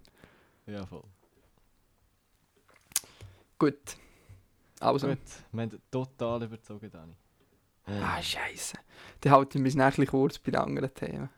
[0.67, 1.03] Ja, voll.
[3.57, 3.97] Gut.
[4.79, 5.07] Also.
[5.07, 5.17] Gut,
[5.51, 7.15] wir haben total überzogen, Dani.
[7.85, 8.77] Ah, Scheiße.
[9.21, 11.29] Dann halten wir uns nachher kurz bei den anderen Themen.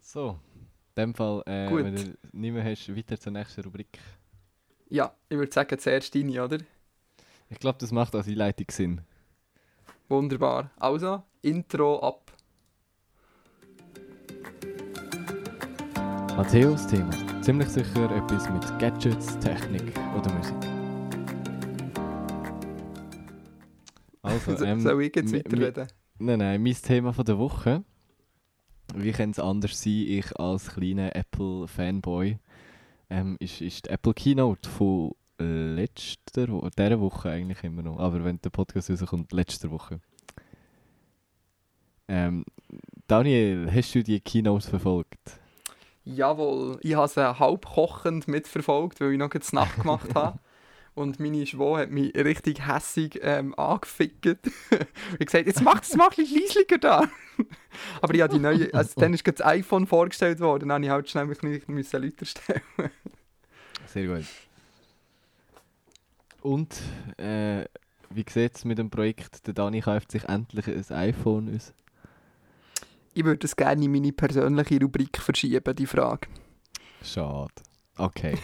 [0.00, 0.38] So,
[0.96, 3.98] in dem Fall, äh, wenn du nicht mehr hast, weiter zur nächsten Rubrik.
[4.88, 6.58] Ja, ich würde sagen, zuerst deine, oder?
[7.50, 9.00] Ich glaube, das macht als Einleitung Sinn.
[10.08, 10.70] Wunderbar.
[10.78, 12.32] Also, Intro ab.
[16.36, 17.10] Matthäus Thema.
[17.42, 20.77] Ziemlich sicher etwas mit Gadgets, Technik oder Musik.
[24.28, 25.88] Also, So- ähm, Soll ich jetzt weiterreden?
[26.18, 27.84] Nein, nein, mein Thema von der Woche.
[28.94, 32.38] Wie kann es anders sein, ich als kleiner Apple-Fanboy,
[33.10, 38.24] ähm, ist, ist die Apple Keynote von letzter Woche, dieser Woche eigentlich immer noch, aber
[38.24, 40.00] wenn der Podcast rauskommt, letzter Woche.
[42.08, 42.44] Ähm,
[43.06, 45.38] Daniel, hast du die Keynote verfolgt?
[46.04, 50.38] Jawohl, ich habe sie halb kochend mitverfolgt, weil ich noch die Nacht gemacht habe.
[50.98, 54.26] Und meine Schwester hat mich richtig hässig ähm, angefickt.
[55.20, 57.08] ich gesagt, jetzt mach es mal ein bisschen leislicher da.
[58.02, 61.08] Aber habe die neue, also dann ist das iPhone vorgestellt worden, dann habe ich halt
[61.08, 62.62] schnell mich nicht müssen stellen.
[63.86, 64.24] Sehr gut.
[66.42, 66.74] Und,
[67.16, 67.66] äh,
[68.10, 69.46] wie sieht es mit dem Projekt?
[69.46, 71.74] Der Dani kauft sich endlich ein iPhone aus.
[73.14, 76.26] Ich würde es gerne in meine persönliche Rubrik verschieben, die Frage.
[77.04, 77.52] Schade.
[77.98, 78.36] Okay.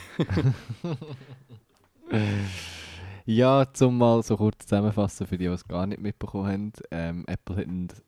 [3.27, 6.73] Ja, zum mal so kurz zusammenfassen für die, die es gar nicht mitbekommen haben.
[6.91, 8.03] Ähm, Apple hat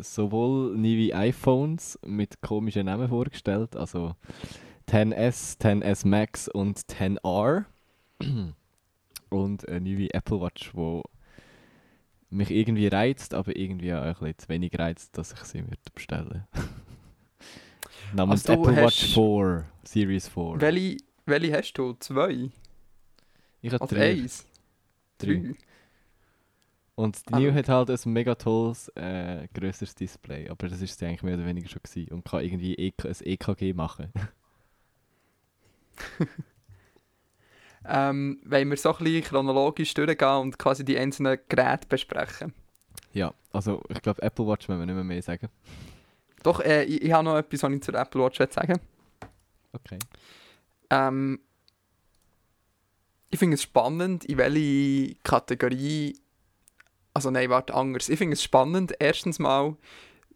[0.00, 4.14] sowohl neue iPhones mit komischen Namen vorgestellt, also
[4.88, 7.64] 10S, 10S Max und 10R.
[9.30, 11.02] und eine neue Apple Watch, die
[12.30, 15.76] mich irgendwie reizt, aber irgendwie auch ein bisschen zu wenig reizt, dass ich sie würde
[15.94, 16.44] bestellen
[18.14, 20.54] Namens Also Apple Watch hast- 4, Series 4.
[20.60, 20.96] Welche,
[21.26, 21.94] welche hast du?
[21.98, 22.50] Zwei?
[23.68, 23.98] Ich habe Oder drei.
[23.98, 24.46] eins?
[25.18, 25.18] Drei.
[25.18, 25.54] Drei?
[26.94, 30.48] Und die Ah, New hat halt ein mega tolles, äh, grösseres Display.
[30.48, 32.12] Aber das ist sie eigentlich mehr oder weniger schon gewesen.
[32.12, 34.12] Und kann irgendwie EK, ein EKG machen.
[37.84, 42.52] Ähm, wollen wir so ein bisschen chronologisch durchgehen und quasi die einzelnen Geräte besprechen?
[43.12, 45.48] ja, also ich glaube Apple Watch müssen wir nicht mehr, mehr sagen.
[46.42, 48.80] Doch, äh, ich, ich habe noch etwas, was ich zur Apple Watch sagen
[49.74, 49.98] Okay.
[50.90, 51.40] ähm,
[53.30, 56.18] Ich finde es spannend, in welche Kategorie.
[57.14, 58.08] Also, nein, warte, anders.
[58.08, 59.76] Ich finde es spannend, erstens mal,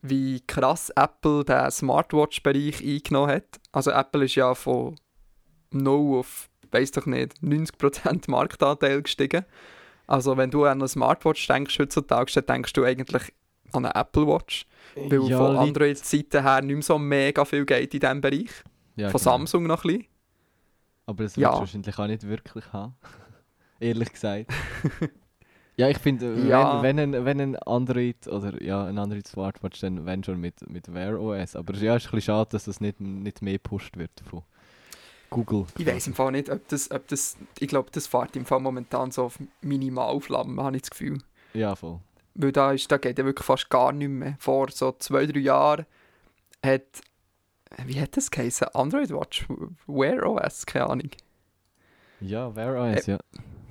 [0.02, 3.61] wie krass Apple den Smartwatch-Bereich eingenommen hat.
[3.70, 4.96] Also, Apple ist ja von
[5.70, 9.44] 0 auf, weiß doch nicht, 90% Marktanteil gestiegen.
[10.07, 13.33] Also, wenn du an eine Smartwatch denkst heutzutage, dann denkst du eigentlich
[13.72, 14.66] an eine Apple Watch.
[14.94, 18.50] Weil Ja, von Android-Seite her nicht mehr so mega viel geht in diesem Bereich.
[18.96, 19.31] Ja, von genau.
[19.33, 20.12] Samsung noch ein bisschen.
[21.07, 21.49] Aber das Ja.
[21.49, 22.95] willst du wahrscheinlich auch nicht wirklich haben.
[23.81, 24.47] Ehrlich gesagt.
[25.77, 26.83] ja, ich finde, Ja.
[26.83, 30.69] wenn, wenn, ein, wenn ein Android oder ja, ein Android Smartwatch, dann wenn schon mit,
[30.71, 31.57] mit Wear OS.
[31.57, 34.43] Aber ja, ist ein bisschen schade, dass das nicht, nicht mehr gepusht wird von
[35.31, 35.67] Google.
[35.79, 38.61] Ich weiß im Fall nicht, ob das, ob das ich glaube, das fährt im Fall
[38.61, 41.19] momentan so auf Minimalflammen, habe ich das Gefühl.
[41.55, 42.01] Ja, voll.
[42.35, 44.37] Weil da, ist, da geht ja wirklich fast gar nicht mehr.
[44.38, 45.87] Vor so zwei, drei Jahren
[46.65, 46.83] hat,
[47.87, 48.69] wie hat das geheißen?
[48.75, 49.47] Android Watch?
[49.87, 50.67] Wear OS?
[50.67, 51.11] Keine Ahnung.
[52.21, 53.19] Ja, Wear OS, ja.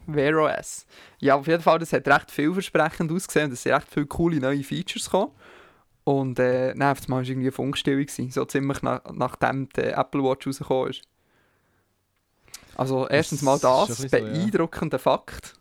[0.07, 0.85] Wear OS.
[1.19, 3.51] Ja, auf jeden Fall, das hat recht vielversprechend ausgesehen.
[3.51, 5.31] Es sind recht viele coole neue Features gekommen.
[6.03, 8.03] Und äh, dann auf einmal war irgendwie eine Funkstille.
[8.03, 11.01] gewesen, So ziemlich nach, nachdem die Apple Watch rausgekommen ist.
[12.75, 14.23] Also erstens mal das, bisschen so, ja.
[14.23, 15.53] beeindruckender Fakt.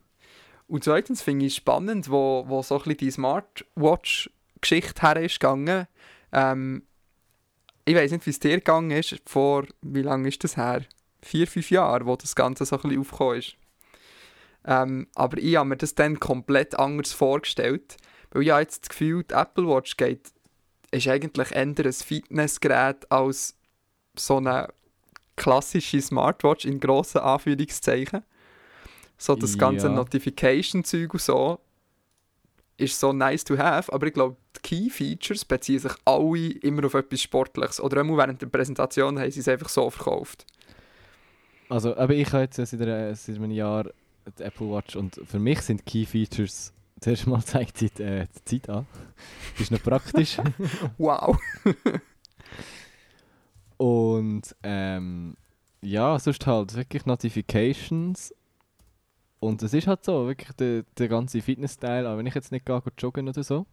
[0.66, 5.40] Und zweitens finde ich es spannend, wo, wo so ein bisschen die Smartwatch-Geschichte her ist
[5.40, 5.86] gegangen.
[6.32, 6.84] Ähm,
[7.84, 9.16] ich weiß nicht, wie es dir gegangen ist.
[9.26, 10.84] Vor, wie lange ist das her?
[11.22, 13.56] Vier, fünf Jahre, wo das Ganze so ein bisschen aufgekommen ist.
[14.64, 17.96] Ähm, aber ich habe mir das dann komplett anders vorgestellt.
[18.30, 20.30] Weil ich habe jetzt das Gefühl, die Apple Watch geht,
[20.90, 23.56] ist eigentlich eher ein Fitnessgerät als
[24.16, 24.68] so eine
[25.36, 28.22] klassische Smartwatch in grossen Anführungszeichen.
[29.16, 29.92] So das ganze Ja.
[29.92, 31.60] Notification-Zeug und so
[32.80, 36.94] ist so nice to have, aber ich glaube, die Key-Features beziehen sich alle immer auf
[36.94, 37.80] etwas Sportliches.
[37.80, 40.46] Oder immer während der Präsentation haben sie es einfach so verkauft.
[41.68, 43.84] Also, aber ich habe jetzt seit, seit einem Jahr
[44.38, 48.26] die Apple Watch und für mich sind Key Features zuerst mal zeigt sie die, äh,
[48.26, 48.86] die Zeit an.
[49.52, 50.38] Das ist noch praktisch.
[50.98, 51.38] Wow!
[53.76, 55.36] Und ähm,
[55.80, 58.34] ja, sonst halt wirklich Notifications.
[59.40, 62.66] Und es ist halt so, wirklich der, der ganze Fitness-Teil, auch wenn ich jetzt nicht
[62.66, 63.66] gehe, joggen oder so,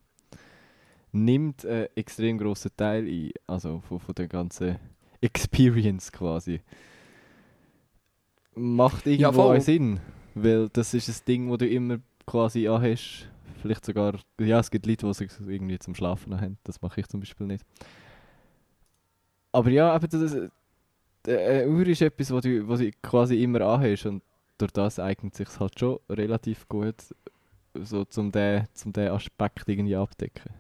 [1.12, 3.32] nimmt einen extrem grossen Teil ein.
[3.46, 4.78] Also von, von der ganzen
[5.20, 6.62] Experience quasi.
[8.56, 10.00] Macht irgendwo auch Sinn,
[10.34, 13.30] weil das ist ein Ding, wo du immer quasi anhast.
[13.62, 16.58] Vielleicht sogar, ja, es gibt Leute, die es irgendwie zum Schlafen haben.
[16.64, 17.66] Das mache ich zum Beispiel nicht.
[19.52, 20.50] Aber ja, aber das, äh,
[21.28, 24.22] eine Uhr ist etwas, was du, was du quasi immer anhast und
[24.58, 26.96] durch das eignet sich halt schon relativ gut,
[27.74, 30.52] so zum den, zum Aspekt irgendwie abdecken.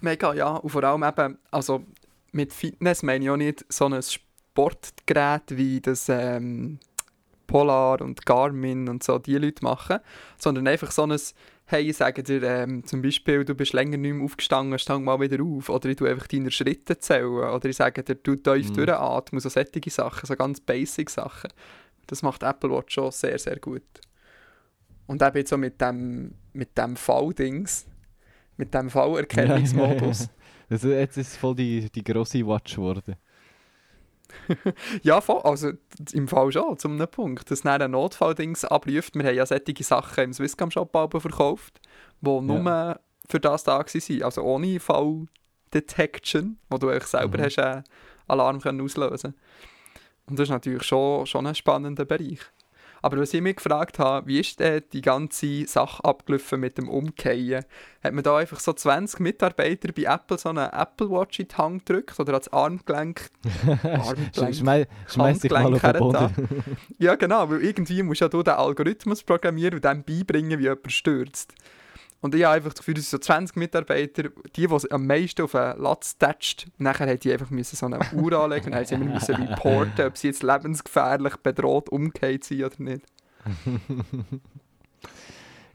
[0.00, 0.56] Mega, ja.
[0.56, 1.84] Und vor allem eben, also
[2.32, 6.78] mit Fitness meine ich auch nicht so ein Sportgerät wie das ähm,
[7.46, 9.98] Polar und Garmin und so die Leute machen,
[10.36, 11.18] sondern einfach so ein,
[11.70, 15.20] hey, ich sage dir ähm, zum Beispiel, du bist länger nicht mehr aufgestanden, stang mal
[15.20, 15.68] wieder auf.
[15.68, 17.26] Oder ich tue einfach deine Schritte zählen.
[17.26, 18.74] Oder ich sage dir, du tief Mhm.
[18.74, 19.40] durchatmen.
[19.40, 21.50] So solche Sachen, so ganz basic Sachen.
[22.06, 23.82] Das macht Apple Watch schon sehr, sehr gut.
[25.06, 27.86] Und eben jetzt so mit dem, mit dem V-Dings,
[28.56, 30.28] mit dem V-Erkennungsmodus.
[30.70, 33.16] Das, jetzt ist es voll die, die grosse Watch geworden.
[35.02, 35.40] Ja, voll.
[35.42, 35.72] Also
[36.12, 37.50] im Fall schon, zum einem Punkt.
[37.50, 39.14] Dass dann ein Notfalldings abläuft.
[39.14, 41.80] Wir haben ja solche Sachen im Swisscom Shop Alben verkauft,
[42.20, 44.22] die nur für das da waren.
[44.22, 47.42] Also ohne Fall-Detection, wo du eigentlich selber Mhm.
[47.44, 47.84] hast einen
[48.26, 49.34] Alarm können auslösen
[50.26, 52.40] Und das ist natürlich schon, schon ein spannender Bereich.
[53.02, 56.88] Aber was ich mich gefragt habe, wie ist denn die ganze Sache abgelaufen mit dem
[56.88, 57.64] Umkehren?
[58.02, 61.54] Hat man da einfach so 20 Mitarbeiter bei Apple so eine Apple Watch in die
[61.54, 63.30] Hand gedrückt oder ans Armgelenk
[63.82, 64.54] Armgelenk.
[64.54, 66.48] Schmeiß, schmeiß dich mal auf den Boden.
[66.98, 70.92] Ja, genau, weil irgendwie musst ja du den Algorithmus programmieren und dem beibringen, wie jemand
[70.92, 71.54] stürzt.
[72.20, 74.24] Und ich habe einfach das Gefühl, dass so 20 Mitarbeiter,
[74.56, 78.00] die, die am meisten auf einen Latz tätscht, nachher hätten die einfach müssen so eine
[78.12, 82.44] Uhr anlegen und dann haben sie immer müssen reporten, ob sie jetzt lebensgefährlich bedroht umgekehrt
[82.44, 83.06] sind oder nicht.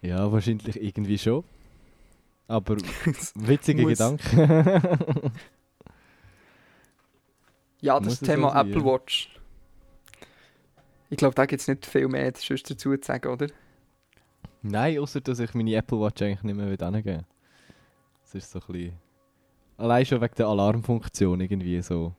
[0.03, 1.45] Ja, wahrscheinlich irgendwie schon.
[2.47, 2.75] Aber
[3.35, 3.91] witzige Muss.
[3.97, 5.31] Gedanken.
[7.79, 8.85] Ja, das das Thema so sein, Apple.
[8.85, 9.29] Watch.
[11.09, 13.47] Ich glaube, da gibt es nicht viel mehr sonst dazu zu sagen, oder?
[14.63, 17.25] Nein, außer dass ich meine Apple Watch eigentlich nicht mehr hingeben will.
[18.21, 18.93] Das ist so ein bisschen...
[19.77, 22.13] Allein schon wegen der Alarmfunktion irgendwie so.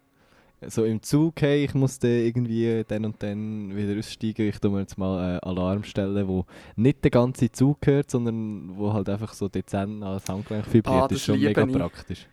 [0.66, 4.70] so im Zug, hey, ich muss dann irgendwie dann und dann wieder aussteigen, ich tue
[4.70, 6.44] mir jetzt mal einen Alarm stellen, wo
[6.76, 11.02] nicht der ganze Zug hört, sondern wo halt einfach so dezent als Handgelenk vibriert.
[11.02, 11.72] Ah, das ist schon mega ich.
[11.72, 12.26] praktisch.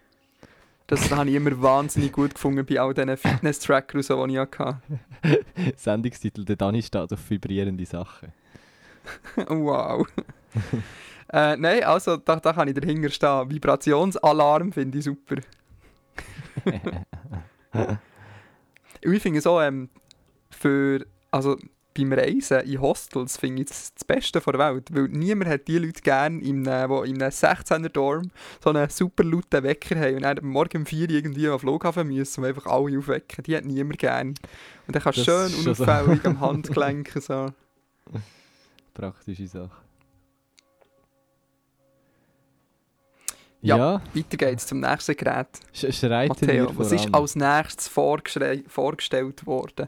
[0.88, 4.82] Das habe ich immer wahnsinnig gut gefunden bei all diesen Fitness-Trackern, so, die ich hatte.
[5.78, 8.34] Sendungstitel, der Dani steht auf vibrierende Sachen.
[9.48, 10.08] Wow.
[11.34, 13.50] äh, Nein, also da, da kann ich dahinter stehen.
[13.50, 15.36] Vibrationsalarm finde ich super.
[19.04, 19.90] Ich finde so, ähm,
[20.52, 21.58] für, also
[21.94, 25.78] beim Reisen in Hostels finde ich das, das Beste der Welt, weil niemand hat die
[25.78, 28.32] Leute gerne, in einem, die in einem 16er Dorm
[28.64, 32.08] so einen super lauten Wecker haben und dann morgen um 4 Uhr irgendwie am Flughafen
[32.08, 33.44] müssen und einfach alle aufwecken.
[33.44, 34.34] Die hat niemand gerne.
[34.88, 35.84] Und dann kannst du schön schon so.
[35.84, 37.48] unauffällig am Handgelenk so.
[38.94, 39.82] Praktische Sache.
[43.62, 43.78] Ja.
[43.78, 45.48] Ja, Weiter geht's zum nächsten Gerät.
[45.72, 49.88] sch schreit Matteo, was ist als nächstes vorgestellt worden?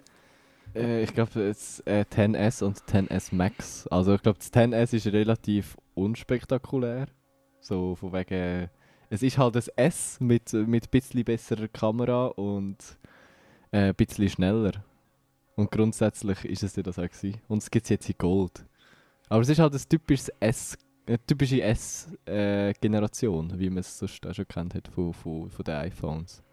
[0.76, 3.88] Äh, ich glaube, es äh, 10S und 10S Max.
[3.88, 7.08] Also ich glaube, das 10S ist relativ unspektakulär.
[7.62, 8.70] So von wegen...
[9.10, 12.78] Es ist halt ein S mit mit ein bisschen besserer Kamera und
[13.72, 14.72] äh, ein bisschen schneller.
[15.56, 17.40] Und grundsätzlich ist es ja das auch gewesen.
[17.48, 18.66] Und es gibt es jetzt in Gold.
[19.34, 24.34] Aber es ist halt ein typisches S, eine typische S-Generation, wie man es sonst auch
[24.36, 26.44] schon kennt hat von, von, von den iPhones.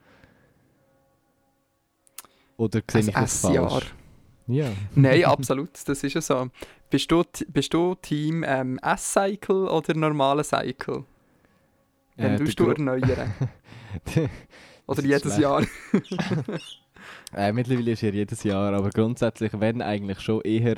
[2.56, 3.94] Oder sehe Ein ich das falsch?
[4.46, 4.72] Ja.
[4.94, 6.48] Nein, absolut, das ist ja so.
[6.88, 11.04] Bist du, bist du Team ähm, S-Cycle oder normale Cycle?
[12.16, 13.34] Wenn Äh, du du erneuern?
[14.86, 15.38] Oder jedes schlecht.
[15.38, 15.66] Jahr?
[17.34, 20.76] Äh, mittlerweile ist er jedes Jahr, aber grundsätzlich werden eigentlich schon eher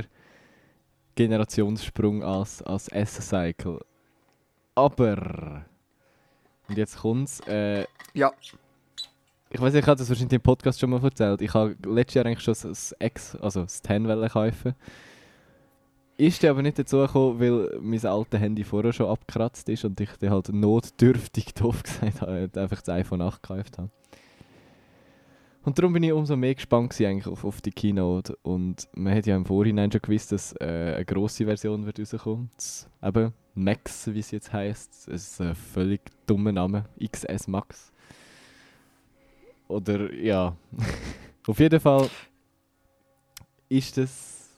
[1.15, 3.81] Generationssprung als, als S-Cycle.
[4.75, 5.65] Aber,
[6.69, 8.33] und jetzt kommt's, äh, Ja.
[9.51, 12.27] ich weiß ich habe das wahrscheinlich im Podcast schon mal erzählt, ich habe letztes Jahr
[12.27, 14.75] eigentlich schon das X, also das 10 wollen kaufen.
[16.17, 20.11] Ist aber nicht dazu gekommen, weil mein altes Handy vorher schon abgekratzt ist und ich
[20.21, 23.91] dann halt notdürftig, doof gesagt habe, einfach das iPhone 8 gekauft habe.
[25.65, 28.37] Und darum bin ich umso mehr gespannt eigentlich auf, auf die Keynote.
[28.43, 32.51] Und man hat ja im Vorhinein schon gewusst, dass äh, eine grosse Version wird rauskommen.
[33.03, 35.09] Eben Max, wie es jetzt heisst.
[35.09, 36.87] Es ist ein völlig dummer Name.
[37.01, 37.93] XS Max.
[39.69, 40.57] Oder ja.
[41.47, 42.11] auf jeden Fall
[43.69, 44.51] ist das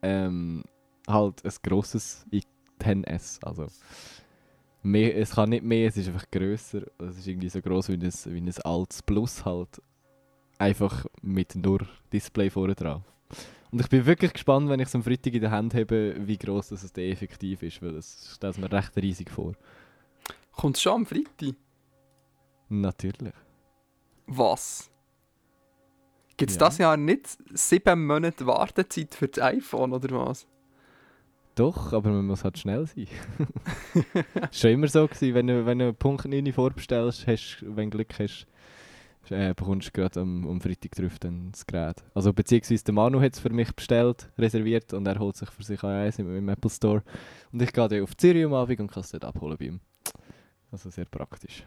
[0.00, 0.64] ähm,
[1.06, 3.44] halt ein grosses i10S.
[3.44, 3.66] Also
[4.82, 6.82] mehr, es kann nicht mehr, es ist einfach grösser.
[6.98, 9.80] Es ist irgendwie so groß wie ein, wie ein altes Plus halt.
[10.58, 11.80] Einfach mit nur
[12.12, 13.04] Display vorne dran.
[13.70, 16.36] Und ich bin wirklich gespannt, wenn ich es am Freitag in der Hand habe, wie
[16.36, 19.54] groß das es dann effektiv ist, weil es stellt mir recht riesig vor.
[20.52, 21.54] Kommt schon am Freitag?
[22.68, 23.32] Natürlich.
[24.26, 24.90] Was?
[26.36, 26.60] Gibt es Ja.
[26.60, 30.46] das Jahr nicht sieben Monate Wartezeit für das iPhone oder was?
[31.54, 33.06] Doch, aber man muss halt schnell sein.
[34.50, 37.98] ist schon immer so gewesen, wenn du, wenn du Punkt 9 vorbestellst, hast, wenn du
[37.98, 38.46] Glück hast,
[39.30, 42.02] äh, bekommst du gerade am, am Freitag drauf dann das Gerät.
[42.14, 45.62] Also beziehungsweise der Manu hat es für mich bestellt, reserviert und er holt sich für
[45.62, 47.02] sich eins im, im Apple Store.
[47.52, 49.80] Und ich gehe dann auf Zürich am Abend und kann es dort abholen bei ihm.
[50.70, 51.66] Also sehr praktisch.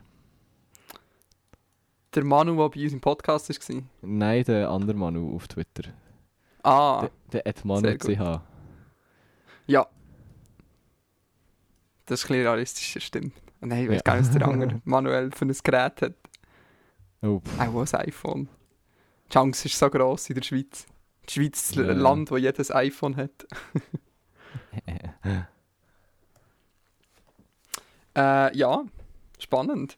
[2.14, 3.82] Der Manu, der bei uns im Podcast war?
[4.02, 5.90] Nein, der andere Manu auf Twitter.
[6.64, 7.98] Ah, Der, der Manu.
[7.98, 8.42] CH.
[9.68, 9.88] Ja.
[12.06, 13.34] Das ist ein bisschen realistisch, das stimmt.
[13.62, 14.02] Und ich weiß Ja.
[14.04, 16.14] gar nicht, was der andere manuell für ein Gerät hat.
[17.22, 17.42] Oh.
[17.58, 18.48] Auch ein iPhone.
[19.28, 20.86] Die Chance ist so gross in der Schweiz.
[21.28, 21.90] Die Schweiz ist Ja.
[21.90, 23.32] ein Land, wo jedes iPhone hat.
[28.16, 28.84] Äh, ja,
[29.40, 29.98] spannend.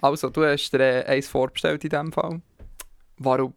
[0.00, 2.40] Also, du hast dir äh, eins vorbestellt in diesem Fall.
[3.18, 3.54] Warum?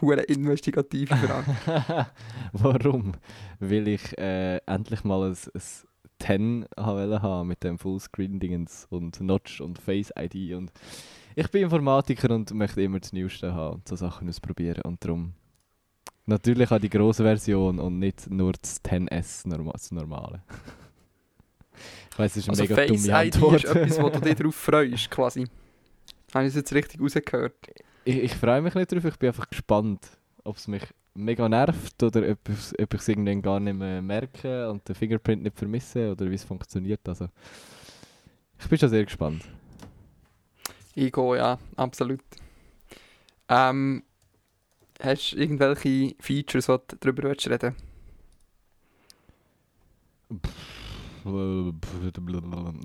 [0.00, 2.06] Hure investigative Frage.
[2.52, 3.12] Warum?
[3.60, 5.62] Weil ich äh, endlich mal ein, ein
[6.20, 10.72] 10 haben haben mit dem Fullscreen-Dingens und Notch und Face ID und
[11.36, 15.34] ich bin Informatiker und möchte immer das Neueste haben und so Sachen ausprobieren und darum
[16.26, 20.42] natürlich auch die große Version und nicht nur das 10S, norma das normale.
[22.10, 23.64] ich weiß, es ist eine also mega Face dumme ID Antwort.
[23.64, 25.46] ist etwas, wo du dich darauf freust, quasi.
[26.34, 27.54] Habe ich es jetzt richtig rausgehört?
[28.08, 30.08] Ich, ich freue mich nicht drauf, ich bin einfach gespannt,
[30.42, 30.82] ob es mich
[31.12, 35.42] mega nervt oder ob, ob ich es irgendwann gar nicht mehr merke und den Fingerprint
[35.42, 37.06] nicht vermisse oder wie es funktioniert.
[37.06, 37.28] Also,
[38.58, 39.44] ich bin schon sehr gespannt.
[40.96, 42.22] Ego, ja, absolut.
[43.48, 44.02] Ähm,
[45.00, 47.74] hast du irgendwelche Features, die du darüber willst reden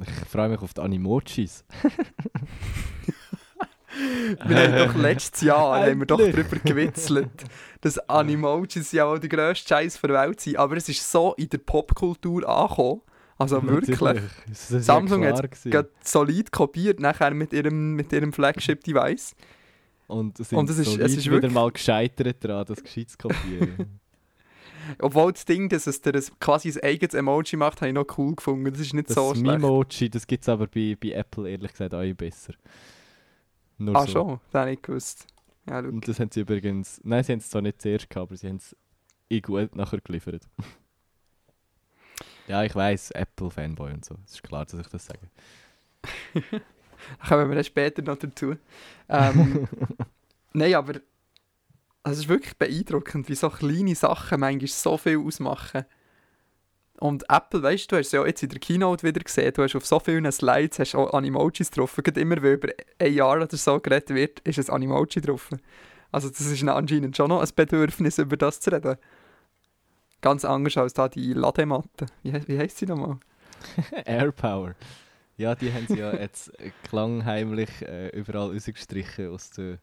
[0.01, 1.63] Ich freue mich auf die Animojis.
[4.47, 7.29] Wir haben doch letztes Jahr haben wir doch darüber gewitzelt,
[7.81, 10.57] dass Animojis ja auch der grösste Scheiß der Welt sind.
[10.57, 13.01] Aber es ist so in der Popkultur angekommen.
[13.37, 13.99] Also wirklich.
[14.47, 15.71] Das Samsung ja gewesen.
[15.71, 19.35] Gerade solid kopiert nachher mit ihrem, mit ihrem Flagship-Device.
[20.07, 23.17] Und es Und es ist- es ist wieder wirklich- mal gescheitert daran, das gescheit zu
[23.17, 23.99] kopieren.
[24.99, 28.35] Obwohl das Ding, dass es dir quasi ein eigenes Emoji macht, habe ich noch cool
[28.35, 28.69] gefunden.
[28.71, 29.45] Das ist nicht Das so schlecht.
[29.61, 32.53] Mimoji, das gibt es aber bei, bei Apple ehrlich gesagt auch besser.
[33.77, 34.11] Nur Ah so.
[34.11, 35.27] schon, das habe ich gewusst.
[35.67, 35.89] Ja, schau.
[35.89, 38.49] Und das haben sie übrigens, nein, sie haben es zwar nicht zuerst gehabt, aber sie
[38.49, 38.75] haben es
[39.29, 40.43] in gut nachher geliefert.
[42.47, 44.15] ja, ich weiß, Apple-Fanboy und so.
[44.25, 45.29] Es ist klar, dass ich das sage.
[47.19, 48.55] Da kommen wir dann später noch dazu.
[49.09, 49.67] Ähm,
[50.53, 51.01] Nein, aber
[52.03, 55.85] es ist wirklich beeindruckend, wie so kleine Sachen manchmal so viel ausmachen.
[56.99, 59.75] Und Apple, weißt du, du hast ja jetzt in der Keynote wieder gesehen, du hast
[59.75, 61.95] auf so vielen Slides hast auch Animojis drauf.
[62.01, 62.69] Gerade immer, wenn über
[62.99, 65.49] ein Jahr oder so geredet wird, ist ein Animoji drauf.
[66.11, 68.97] Also das ist anscheinend schon noch ein Bedürfnis, über das zu reden.
[70.21, 72.05] Ganz anders als da die Ladematte.
[72.21, 73.17] Wie, wie heisst sie nochmal?
[74.05, 74.75] Airpower.
[75.35, 76.51] Ja, die haben sie ja jetzt
[76.83, 79.79] klangheimlich äh, überall rausgestrichen aus der,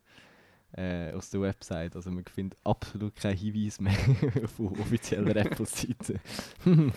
[0.76, 1.96] äh, aus der Website.
[1.96, 3.92] Also man findet absolut keinen Hinweis mehr
[4.56, 6.20] von offizieller Apple-Seite.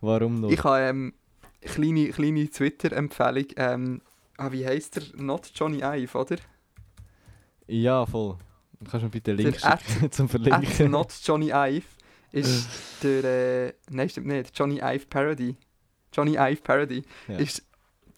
[0.00, 0.50] Warum noch?
[0.50, 1.14] Ich habe ähm,
[1.60, 3.46] kleine, kleine Twitter-Empfehlung.
[3.56, 4.00] Ähm,
[4.36, 5.02] ah, wie heisst der?
[5.16, 6.36] Not Johnny Ive, oder?
[7.66, 8.36] Ja, voll.
[8.80, 10.90] Kannst du mir bitte einen Link schicken zum At Verlinken?
[10.90, 11.86] Not Johnny Ive
[12.32, 12.68] ist
[13.02, 13.24] der.
[13.24, 14.56] Äh, nein, stimmt nicht.
[14.56, 15.56] Johnny Ive Parody.
[16.12, 17.36] Johnny Ive Parody Ja.
[17.38, 17.62] ist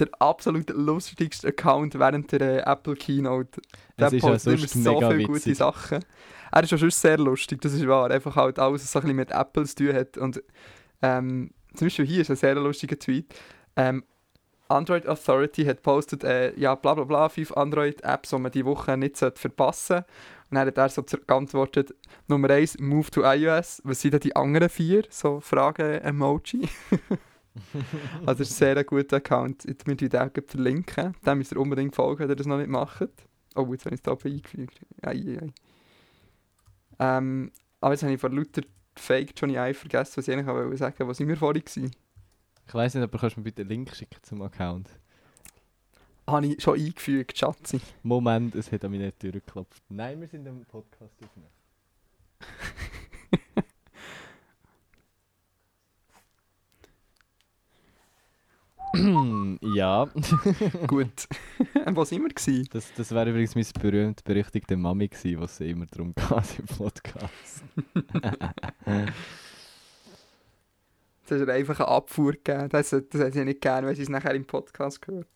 [0.00, 3.60] der absolut lustigste Account während der äh, Apple Keynote.
[3.98, 5.58] Der Es ist ja postet immer so viele gute witzig.
[5.58, 6.04] Sachen.
[6.52, 8.10] Er ist auch sonst sehr lustig, das ist wahr.
[8.10, 10.18] Einfach halt alles, was so ein bisschen mit Apple zu tun hat.
[10.18, 10.42] Und
[11.02, 13.32] ähm, zum Beispiel hier ist ein sehr lustiger Tweet.
[13.76, 14.04] Ähm,
[14.68, 18.96] Android Authority hat postet, äh, ja, bla bla bla, fünf Android-Apps, die man die Woche
[18.96, 20.06] nicht verpassen sollte.
[20.50, 21.94] Und dann hat er so geantwortet,
[22.26, 23.80] Nummer 1, Move to iOS.
[23.84, 25.04] Was sind denn die anderen vier?
[25.08, 26.68] So Frage-Emoji.
[28.26, 29.64] also, ist ein sehr guter Account.
[29.64, 31.14] Jetzt müsst ihr den auch verlinken.
[31.26, 33.08] Dem müsst ihr unbedingt folgen, wenn ihr das noch nicht macht.
[33.54, 34.80] Oh, jetzt habe ich es da eingefügt.
[35.02, 35.50] Ei.
[36.98, 38.62] Ähm, aber jetzt habe ich vor lauter
[38.94, 41.08] Fake Johnny Ive vergessen, was ich eigentlich wollte sagen.
[41.08, 41.90] Wo sind wir vorhin gewesen?
[42.66, 44.88] Ich weiß nicht, aber kannst du mir bitte einen Link schicken zum Account?
[46.26, 47.80] Habe ich schon eingefügt, Schatzi.
[48.02, 49.82] Moment, es hat an mich nicht durchgeklopft.
[49.88, 51.50] Nein, wir sind im Podcast aufnehmen.
[59.62, 60.04] ja,
[60.86, 61.28] Gut.
[62.04, 62.68] Sind wir gewesen?
[62.72, 67.64] das, das wäre übrigens meine berühmt berüchtigte Mami gewesen, was immer darum geht im Podcast.
[71.26, 72.68] Das hat er einfach eine Abfuhr gegeben.
[72.70, 75.28] Das, das hätte ich nicht gerne, wenn sie es nachher im Podcast gehört.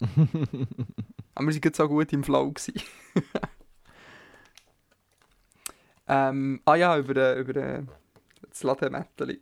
[0.00, 2.54] Aber wir waren so gut im Flow.
[6.08, 7.82] ähm, ah ja, über, äh, über äh,
[8.48, 9.38] das Lademätteli.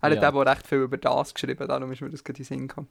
[0.00, 2.44] Er hat eben auch recht viel über das geschrieben, darum ist mir das gerade in
[2.44, 2.88] Sinn gekommen.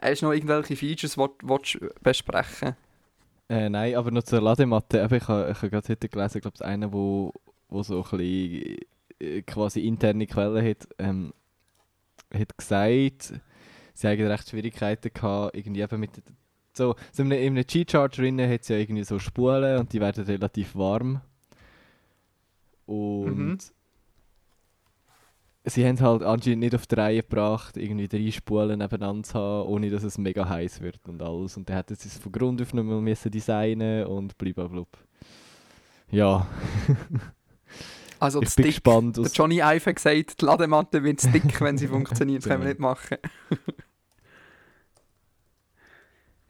[0.00, 2.76] Hast du noch irgendwelche Features, die du besprechen
[3.48, 4.98] Äh, nein, aber noch zur Ladematte.
[4.98, 7.32] Ich habe ich ha gerade heute gelesen, ich glaube, das eine, wo,
[7.68, 8.78] wo so ein bisschen
[9.20, 11.32] äh, quasi interne Quellen hat, ähm,
[12.32, 13.34] hat gesagt,
[13.94, 16.10] sie haben recht Schwierigkeiten gehabt, irgendwie eben mit
[16.72, 19.92] so, so in einem- in einem G-Charger drinnen hat es ja irgendwie so Spulen und
[19.92, 21.20] die werden relativ warm.
[22.86, 23.58] Und Mhm.
[25.64, 29.68] Sie haben halt anscheinend nicht auf die Reihe gebracht, irgendwie drei Spulen nebeneinander zu haben,
[29.68, 31.56] ohne dass es mega heiß wird und alles.
[31.56, 34.84] Und dann hätten sie es von Grund auf noch mal müssen designen und blablabla.
[36.10, 36.46] Ja,
[38.20, 38.74] Also ich das bin Stick.
[38.76, 39.16] gespannt.
[39.18, 42.42] Der Johnny Ive hat gesagt, die Ladematte wird stick, wenn sie funktioniert.
[42.42, 42.90] Das können wir Genau.
[42.94, 43.18] nicht machen.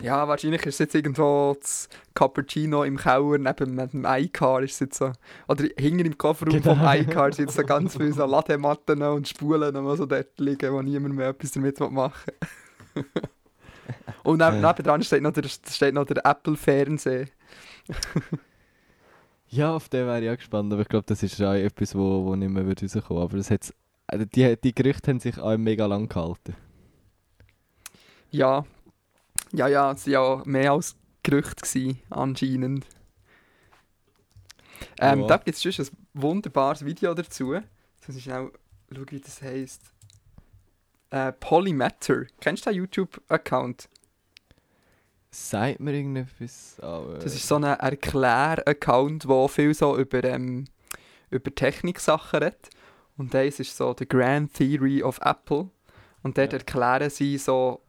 [0.02, 4.62] Ja, wahrscheinlich ist es jetzt irgendwo das Cappuccino im Keller neben dem iCar.
[4.62, 5.12] Ist jetzt so.
[5.48, 6.74] Oder hinten im Kofferraum Genau.
[6.74, 10.72] vom iCar sind jetzt so ganz viele so Ladematten und Spulen, die so dort liegen,
[10.72, 12.32] wo niemand mehr etwas damit machen
[12.94, 13.04] will.
[14.24, 14.66] und neben, Äh.
[14.66, 17.26] nebendran steht noch der, steht noch der Apple-Fernseher.
[19.48, 22.24] ja, auf den wäre ich auch gespannt, aber ich glaube, das ist auch etwas, wo,
[22.24, 23.72] wo nicht mehr wird rauskommen Aber das hat's,
[24.06, 26.56] also die, die Gerüchte haben sich auch mega lang gehalten.
[28.30, 28.64] Ja,
[29.54, 32.86] ja, ja, es waren ja mehr als Gerüchte gewesen, anscheinend.
[34.98, 35.26] Ähm, Ja.
[35.26, 37.54] Da gibt es schon ein wunderbares Video dazu.
[37.54, 37.66] Jetzt
[38.08, 38.50] muss ich schnell
[38.92, 39.82] schauen, wie das heisst.
[41.10, 42.24] Äh, Polymatter.
[42.40, 43.88] Kennst du den YouTube-Account?
[45.30, 46.76] Sagt mir irgendetwas?
[46.80, 50.66] Aber, Das ist so ein Erklär-Account, der viel so über, ähm,
[51.30, 52.70] über Technik-Sachen redet.
[53.16, 55.70] Und das ist so The Grand Theory of Apple.
[56.22, 56.58] Und dort Ja.
[56.58, 57.80] erklären sie so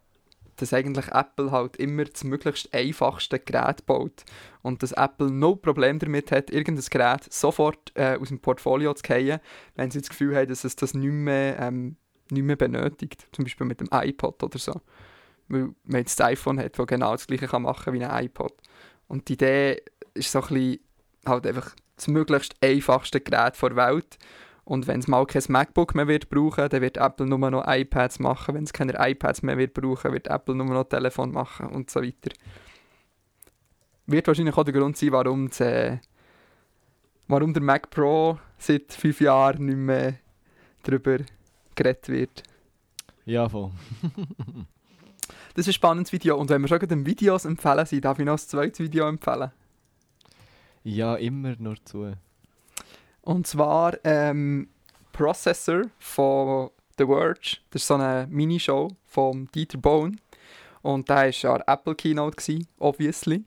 [0.57, 4.23] dass eigentlich Apple halt immer das möglichst einfachste Gerät baut.
[4.61, 9.03] Und dass Apple no Problem damit hat, irgendein Gerät sofort äh, aus dem Portfolio zu
[9.05, 9.39] fallen,
[9.75, 11.97] wenn sie das Gefühl haben, dass es das nicht mehr, ähm,
[12.29, 13.27] nicht mehr benötigt.
[13.31, 14.81] Zum Beispiel mit dem iPod oder so.
[15.47, 18.53] Weil man jetzt das iPhone hat, das genau das gleiche kann machen wie ein iPod.
[19.07, 19.81] Und die Idee
[20.13, 20.79] ist so ein bisschen
[21.25, 24.17] halt einfach das möglichst einfachste Gerät der Welt.
[24.65, 28.17] Und wenn es mal kein MacBook mehr wird brauchen, dann wird Apple nur noch iPads
[28.19, 28.55] machen.
[28.55, 32.01] Wenn es keine iPads mehr wird brauchen, wird Apple nur noch Telefon machen und so
[32.01, 32.31] weiter.
[34.07, 35.99] Wird wahrscheinlich auch der Grund sein, warum, das, äh,
[37.27, 40.15] warum der Mac Pro seit fünf Jahren nicht mehr
[40.81, 41.19] darüber
[41.75, 42.43] geredet wird.
[43.25, 43.71] Ja, voll.
[45.55, 46.37] Das ist ein spannendes Video.
[46.37, 49.51] Und wenn wir schon gerade Videos empfehlen sind, darf ich noch ein zweites Video empfehlen.
[50.83, 52.13] Ja, immer nur zu.
[53.25, 54.69] Und zwar ähm,
[55.11, 57.57] Processor von The Verge.
[57.71, 60.21] Das ist so eine Minishow von Dieter Bohn.
[60.83, 63.43] Und der war ja Apple Keynote, gewesen, obviously.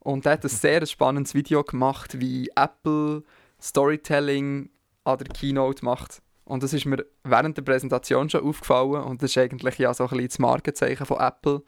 [0.00, 3.22] Und der hat ein sehr spannendes Video gemacht, wie Apple
[3.60, 4.68] Storytelling
[5.04, 6.20] an der Keynote macht.
[6.44, 9.02] Und das ist mir während der Präsentation schon aufgefallen.
[9.02, 11.62] Und das ist eigentlich ja so ein bisschen das Markenzeichen von Apple.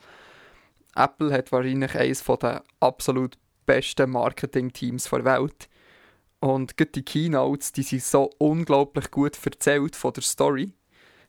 [0.95, 5.69] Apple hat wahrscheinlich eines der absolut besten Marketing-Teams der Welt.
[6.45, 10.75] Und gerade die Keynotes, die sind so unglaublich gut erzählt von der Story.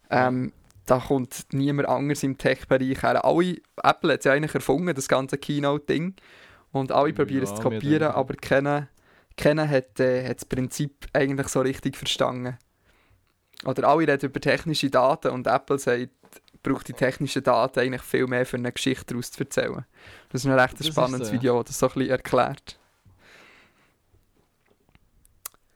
[0.10, 0.52] Ähm,
[0.86, 3.24] da kommt niemand anders im Tech-Bereich her.
[3.24, 6.16] Alle, Apple hat es ja eigentlich erfunden, das ganze Keynote-Ding.
[6.74, 8.90] Und alle Ja, probieren es zu kopieren, aber keiner,
[9.38, 12.58] keiner hat, äh, hat das Prinzip eigentlich so richtig verstanden.
[13.64, 16.10] Oder alle reden über technische Daten und Apple sagt,
[16.62, 19.86] braucht die technischen Daten eigentlich viel mehr für eine Geschichte daraus zu erzählen.
[20.28, 21.36] Das ist ein recht Das ist spannendes ja.
[21.36, 22.78] Video, das so ein bisschen erklärt.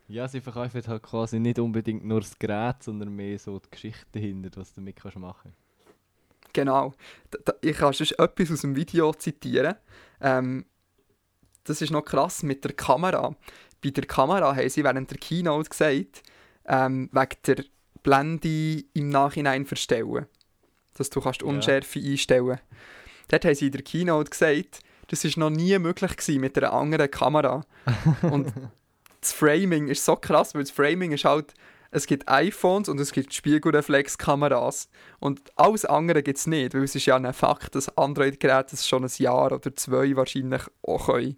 [0.10, 4.07] Ja, sie verkaufen halt quasi nicht unbedingt nur das Gerät, sondern mehr so die Geschichte
[4.12, 5.53] dahinter, was du damit kannst machen
[6.51, 6.93] Genau.
[7.62, 9.76] Ich kann sonst etwas aus dem Video zitieren.
[10.20, 10.66] Ähm,
[11.64, 13.36] das ist noch krass mit der Kamera.
[13.84, 16.24] Bei der Kamera haben sie während der Keynote gesagt,
[16.66, 17.64] ähm, wegen der
[18.01, 20.26] Blende im Nachhinein verstellen.
[20.97, 21.47] Dass du kannst Ja.
[21.47, 22.60] Unschärfe einstellen
[23.28, 26.74] Dort haben sie in der Keynote gesagt, das war noch nie möglich gewesen mit einer
[26.74, 27.64] anderen Kamera.
[28.24, 28.51] Und
[29.22, 31.53] das Framing ist so krass, weil das Framing ist halt,
[31.91, 34.89] es gibt iPhones und es gibt Spiegelreflexkameras.
[35.20, 38.88] Und alles andere gibt es nicht, weil es ist ja ein Fakt, dass Android-Geräte das
[38.88, 41.36] schon ein Jahr oder zwei wahrscheinlich auch können.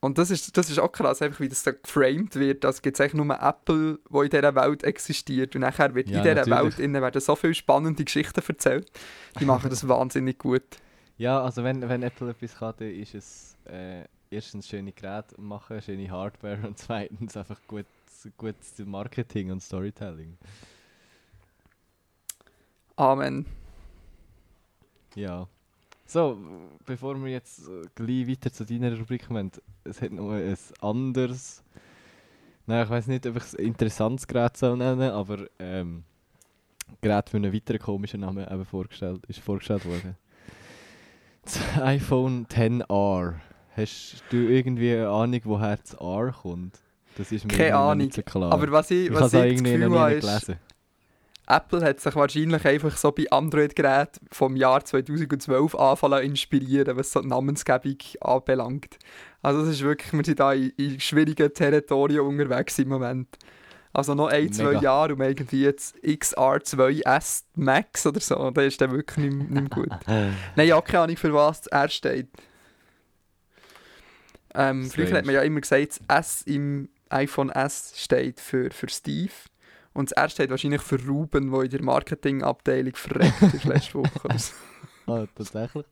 [0.00, 2.64] Und das ist, das ist auch krass, einfach wie das da geframed wird.
[2.64, 5.54] Das gibt es eigentlich nur Apple, wo in dieser Welt existiert.
[5.54, 6.58] Und nachher wird Ja, in dieser natürlich.
[6.58, 8.90] Welt innen werden so viele spannende Geschichten erzählt.
[9.38, 10.64] Die machen das wahnsinnig gut.
[11.18, 14.02] Ja, also wenn, wenn Apple etwas kann, dann ist es äh,
[14.32, 17.86] erstens schöne Geräte machen, schöne Hardware und zweitens einfach gut,
[18.36, 20.36] gutes Marketing und Storytelling.
[22.96, 23.46] Amen.
[25.14, 25.46] Ja.
[26.06, 26.38] So,
[26.84, 29.50] bevor wir jetzt äh, gleich weiter zu deiner Rubrik kommen,
[29.84, 31.62] es hat noch ein anderes,
[32.66, 36.04] nein, ich weiß nicht, ob ich es interessantes Gerät soll nennen, aber ähm,
[37.00, 40.16] Gerät für einen weiteren komischen Namen eben vorgestellt, ist vorgestellt worden.
[41.44, 43.40] Das iPhone XR.
[43.76, 46.78] Hast du irgendwie eine Ahnung, woher das R kommt?
[47.16, 48.52] Das ist mir Keine Ahnung, nicht so klar.
[48.52, 50.58] Aber was ich, ich was ich es das Gefühl habe, ist, gelesen.
[51.46, 57.20] Apple hat sich wahrscheinlich einfach so bei Android-Geräten vom Jahr 2012 anfangen inspirieren, was so
[57.20, 58.98] die Namensgebung anbelangt.
[59.42, 63.28] Also das ist wirklich, wir sind da in, in schwierigen Territorien unterwegs im Moment.
[63.92, 64.80] Also noch ein, zwei Mega.
[64.80, 69.90] Jahre um irgendwie jetzt XR2S Max oder so, dann ist der wirklich nicht, nicht gut.
[70.06, 72.28] Nein, ich habe keine Ahnung, für was das R steht.
[74.54, 78.88] Ähm, früher hat man ja immer gesagt, das S im iPhone S steht für, für
[78.88, 79.32] Steve.
[79.94, 84.28] Und das R steht wahrscheinlich für Ruben, der in der Marketingabteilung verreckt ist letzte Woche.
[85.08, 85.84] Ah, tatsächlich?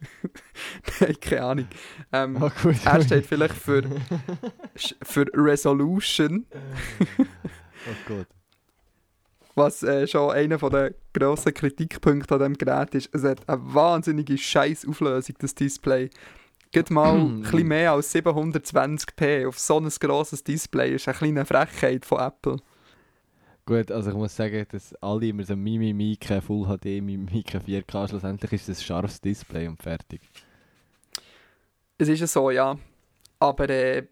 [1.00, 1.68] Nein, keine Ahnung.
[2.10, 2.76] Ähm, Ah, gut.
[2.86, 3.82] R steht vielleicht für,
[5.02, 6.46] für Resolution,
[7.20, 8.26] oh Gott.
[9.54, 13.14] was äh, schon einer der grossen Kritikpunkte an diesem Gerät ist.
[13.14, 16.08] Es hat eine wahnsinnige Scheiß-Auflösung, das Display.
[16.74, 21.44] Geht mal ein bisschen mehr als 720p auf so ein grosses Display ist eine kleine
[21.44, 22.56] Frechheit von Apple.
[23.64, 27.44] Gut, also ich muss sagen, dass alle immer so Mimi, Mi, kein Full HD, Mimi,
[27.44, 30.20] kein 4K, schlussendlich ist das ein scharfes Display und fertig.
[31.96, 32.76] Es ist ja so, ja.
[33.38, 34.08] Aber äh,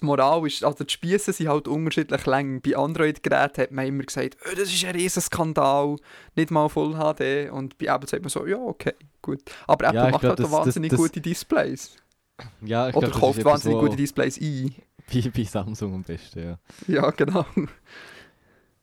[0.00, 2.60] die Moral ist, also die Spieße sind halt unterschiedlich lang.
[2.60, 5.96] Bei Android-Geräten hat man immer gesagt, «Oh, das ist ein riesen Skandal,
[6.34, 7.50] nicht mal Full HD.
[7.50, 9.40] Und bei Apple sagt man so, ja, okay, gut.
[9.66, 11.96] Aber Apple Ja, macht glaub, halt das- wahnsinnig das- gute Displays.
[12.62, 14.74] Ja, ich Oder glaub, kauft wahnsinnig gute Displays ein.
[15.12, 16.58] Bei, bei Samsung am besten, ja.
[16.88, 17.44] Ja, genau.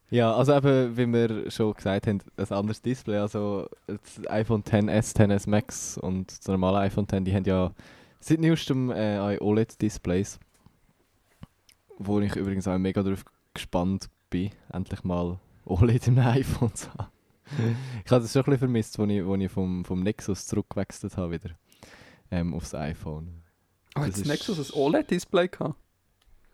[0.10, 3.18] Ja, also eben, wie wir schon gesagt haben, ein anderes Display.
[3.18, 4.00] Also das
[4.30, 7.72] iPhone XS, XS Max und das normale iPhone X, die haben ja
[8.20, 10.38] seit neuestem äh, OLED-Displays.
[12.06, 13.24] Wo ich übrigens auch mega drauf
[13.54, 17.12] gespannt bin, endlich mal OLED im iPhone zu haben.
[18.06, 21.18] ich habe das schon ein bisschen vermisst, als ich, als ich vom, vom Nexus zurückgewechselt
[21.18, 21.52] habe wieder
[22.32, 23.44] ähm, aufs iPhone.
[23.96, 25.76] Oh, Das hat das Nexus ein OLED-Display gehabt?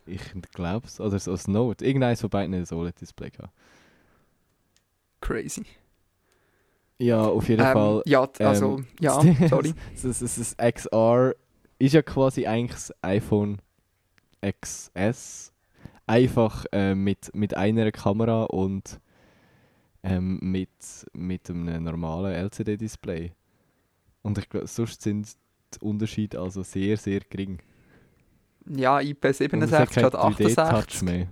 [0.08, 0.22] Ich
[0.54, 1.00] glaube es.
[1.00, 1.86] Oder so ein Note.
[1.86, 3.54] Irgendeines von beiden hat ein OLED-Display gehabt.
[5.22, 5.66] Crazy.
[7.00, 8.02] Ja, auf jeden Ähm, Fall.
[8.06, 9.74] Ja, also, ähm, ja, sorry.
[10.02, 11.36] Das, das, das XR
[11.78, 13.60] ist ja quasi eigentlich das iPhone
[14.42, 15.54] XS.
[16.06, 19.00] Einfach äh, mit, mit einer Kamera und
[20.04, 20.70] ähm, mit,
[21.14, 23.34] mit einem normalen LCD-Display.
[24.22, 25.36] Und ich glaube, sonst sind
[25.74, 27.60] die Unterschiede also sehr, sehr gering.
[28.70, 31.02] Ja, Und es hat IP67 keinen hat 3D-Touch 68.
[31.04, 31.28] mehr.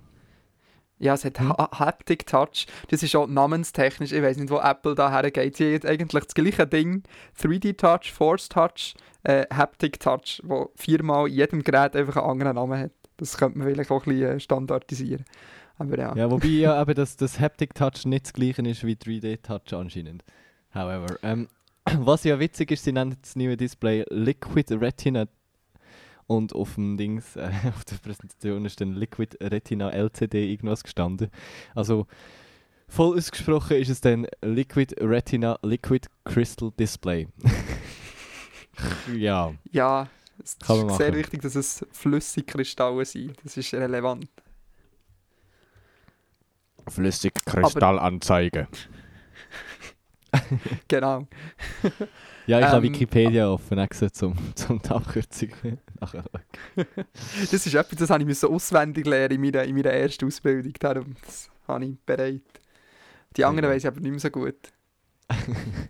[0.98, 1.50] Ja, es hat Hm?
[1.50, 2.66] ha Haptic Touch.
[2.88, 4.12] Das ist auch namenstechnisch.
[4.12, 5.56] Ich weiß nicht, wo Apple da hergeht.
[5.56, 7.02] Sie haben eigentlich das gleiche Ding.
[7.38, 12.54] 3D Touch, Force Touch, äh, Haptic Touch, wo viermal in jedem Gerät einfach einen anderen
[12.54, 12.92] Namen hat.
[13.16, 15.24] Das könnte man vielleicht auch ein bisschen äh, standardisieren.
[15.78, 16.16] Aber ja.
[16.16, 19.76] Ja, wobei ja eben das, das Haptic Touch nicht das gleiche ist wie 3D Touch
[19.76, 20.24] anscheinend.
[20.74, 21.48] However, ähm,
[21.98, 25.26] was ja witzig ist, sie nennen das neue Display Liquid Retina
[26.26, 31.30] und auf dem Dings, äh, auf der Präsentation ist dann Liquid Retina LCD irgendwas gestanden.
[31.74, 32.06] Also
[32.88, 37.28] voll ausgesprochen ist es dann Liquid Retina Liquid Crystal Display.
[39.16, 40.08] ja, Ja,
[40.42, 43.36] es Kann ist sehr wichtig, dass es Flüssigkristalle sind.
[43.44, 44.28] Das ist relevant.
[46.88, 48.68] Flüssigkristallanzeige.
[50.88, 51.26] Genau.
[52.48, 55.50] Ja, ich habe Ähm, Wikipedia offen, extra zum, zum die Abkürzung.
[57.50, 60.72] Das ist etwas, das habe ich müssen auswendig lernen in meiner, in meiner ersten Ausbildung.
[60.78, 62.42] Darum das habe ich bereit.
[63.36, 63.74] Die anderen Ja.
[63.74, 64.72] weiß ich aber nicht mehr so gut.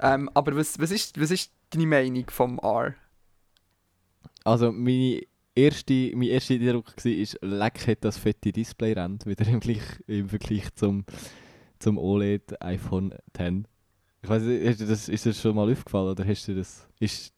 [0.00, 2.94] ähm, aber was, was, ist, was ist deine Meinung vom R?
[4.46, 5.22] Also meine
[5.56, 10.28] erste, mein erster Eindruck war, leck hat das fette Display rennt, wieder im, Vergleich, im
[10.28, 11.04] Vergleich zum,
[11.80, 13.68] zum OLED iPhone X.
[14.22, 17.32] Ich weiß nicht, das, ist dir das schon mal aufgefallen oder hast du das, ist,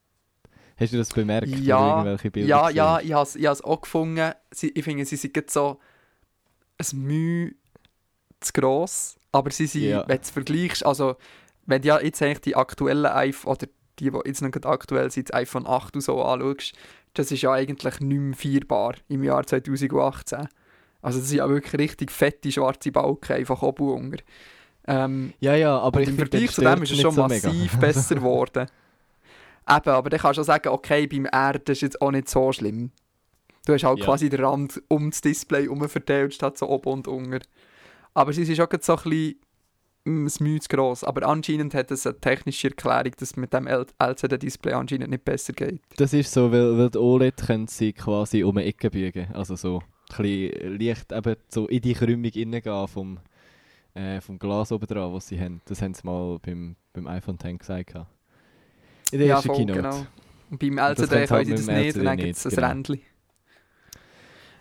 [0.76, 1.48] hast du das bemerkt?
[1.48, 4.32] Ja, Ja, ja, ich habe es ich has auch gefunden.
[4.50, 5.78] Sie, ich finde, sie sind gerade so
[6.78, 7.54] ein Mühe
[8.40, 9.16] zu gross.
[9.32, 10.04] Aber sie sind, Ja.
[10.08, 11.16] wenn du es vergleichst, also
[11.66, 13.66] wenn du ja jetzt eigentlich die aktuellen iPhone, oder
[13.98, 16.72] die, die jetzt noch aktuell sind, das iPhone 8 und so anschaust,
[17.14, 20.48] das ist ja eigentlich nicht mehr feierbar im Jahr 2018.
[21.00, 24.18] Also das sind ja wirklich richtig fette schwarze Balken, einfach oben und unter.
[24.86, 27.48] Ähm, Ja, ja, aber ich im Vergleich zu dem ist es schon so mega.
[27.48, 28.66] massiv besser geworden.
[29.70, 32.52] Eben, aber dann kannst du auch sagen, okay, beim das ist jetzt auch nicht so
[32.52, 32.90] schlimm.
[33.66, 34.04] Du hast halt Ja.
[34.06, 37.40] quasi den Rand um das Display herum verteilt, statt so oben und unten.
[38.14, 39.36] Aber sie ist auch so ein bisschen
[40.08, 41.04] ein Mühe zu gross.
[41.04, 45.52] Aber anscheinend hat es eine technische Erklärung, dass es mit dem LCD-Display anscheinend nicht besser
[45.52, 45.80] geht.
[45.96, 49.28] Das ist so, weil, weil die OLED können sie quasi um eine Ecke biegen.
[49.34, 49.82] Also so
[50.16, 53.18] ein bisschen leicht eben so in die Krümmung reingehen vom,
[53.94, 55.60] äh, vom Glas oben dran, was sie haben.
[55.66, 57.92] Das haben sie mal beim, beim iPhone X gesagt.
[57.92, 58.10] gehabt.
[59.10, 59.80] In der ersten Keynote.
[59.80, 60.06] genau.
[60.50, 62.50] Und beim das LCD können sie halt das nicht, und dann LCD gibt es ein
[62.50, 62.68] genau.
[62.68, 63.00] Rändchen.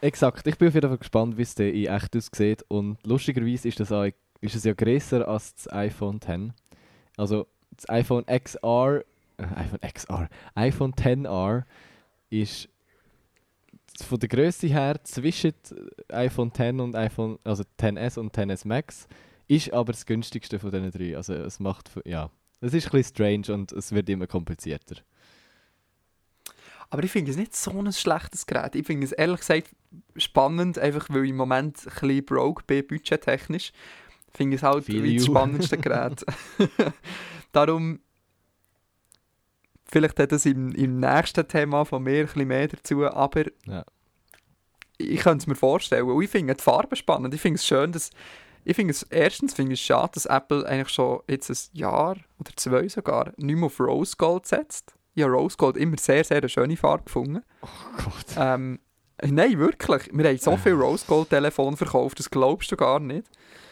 [0.01, 0.45] Exakt.
[0.45, 2.63] Ich bin auf jeden Fall gespannt, wie es in echt aussieht.
[2.67, 4.07] Und lustigerweise ist, das auch,
[4.41, 6.53] ist es ja grösser als das iPhone X.
[7.17, 9.03] Also das iPhone XR,
[9.37, 11.65] äh, iPhone XR, iPhone XR
[12.29, 12.69] ist
[14.03, 15.53] von der Größe her zwischen
[16.09, 19.07] iPhone X und iPhone, also XS und XS Max,
[19.47, 21.15] ist aber das günstigste von diesen drei.
[21.15, 22.29] Also es macht, ja,
[22.61, 24.97] es ist ein bisschen strange und es wird immer komplizierter.
[26.89, 28.75] Aber ich finde es nicht so ein schlechtes Gerät.
[28.75, 29.69] Ich finde es ehrlich gesagt
[30.15, 33.73] spannend, einfach weil ich im Moment ein bisschen broke bin, budgettechnisch.
[34.37, 35.31] Ich finde es halt Feel wie das you.
[35.33, 36.23] spannendste Gerät.
[37.53, 37.99] Darum,
[39.85, 43.83] vielleicht hat es im, im nächsten Thema von mir ein bisschen mehr dazu, aber Ja.
[44.99, 46.07] ich könnte es mir vorstellen.
[46.07, 47.33] Und ich finde die Farbe spannend.
[47.33, 48.11] Ich finde es schön, dass
[48.63, 52.17] ich finde es, erstens finde ich es schade, dass Apple eigentlich schon jetzt ein Jahr
[52.37, 54.93] oder zwei sogar nicht mehr auf Rose Gold setzt.
[55.15, 57.41] Ich habe Rose Gold immer sehr, sehr eine schöne Farbe gefunden.
[57.63, 57.67] Oh
[58.03, 58.35] Gott.
[58.37, 58.79] Ähm,
[59.23, 60.09] nein, wirklich.
[60.13, 63.27] Wir haben so viel Rose Gold Telefon verkauft, das glaubst du gar nicht.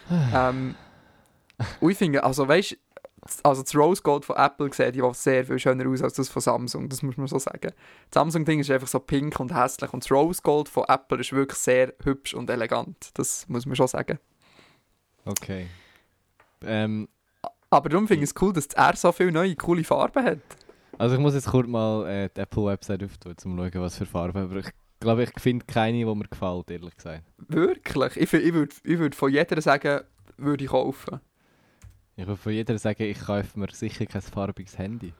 [0.09, 0.75] Ähm,
[1.79, 2.77] und ich finde, also weißt
[3.41, 6.41] also das Rose Gold von Apple sieht ja sehr viel schöner aus als das von
[6.41, 7.71] Samsung, das muss man so sagen.
[7.71, 11.33] Das Samsung-Ding ist einfach so pink und hässlich und das Rose Gold von Apple ist
[11.33, 14.19] wirklich sehr hübsch und elegant, das muss man schon sagen.
[15.25, 15.67] Okay.
[16.63, 17.07] Ähm,
[17.71, 20.39] Aber darum finde ich es cool, dass das R so viele neue, coole Farben hat.
[20.97, 24.05] Also ich muss jetzt kurz mal äh, die Apple-Website öffnen, um zu schauen, was für
[24.05, 24.59] Farben.
[24.59, 27.23] Ich glaube, ich finde keine, die mir gefällt, ehrlich gesagt.
[27.37, 28.17] Wirklich.
[28.17, 30.01] Ich, ich würde ich würd von jeder sagen,
[30.37, 31.19] würde ich kaufen.
[32.15, 35.13] Ich würde von jeder sagen, ich kaufe mir sicher kein farbiges Handy.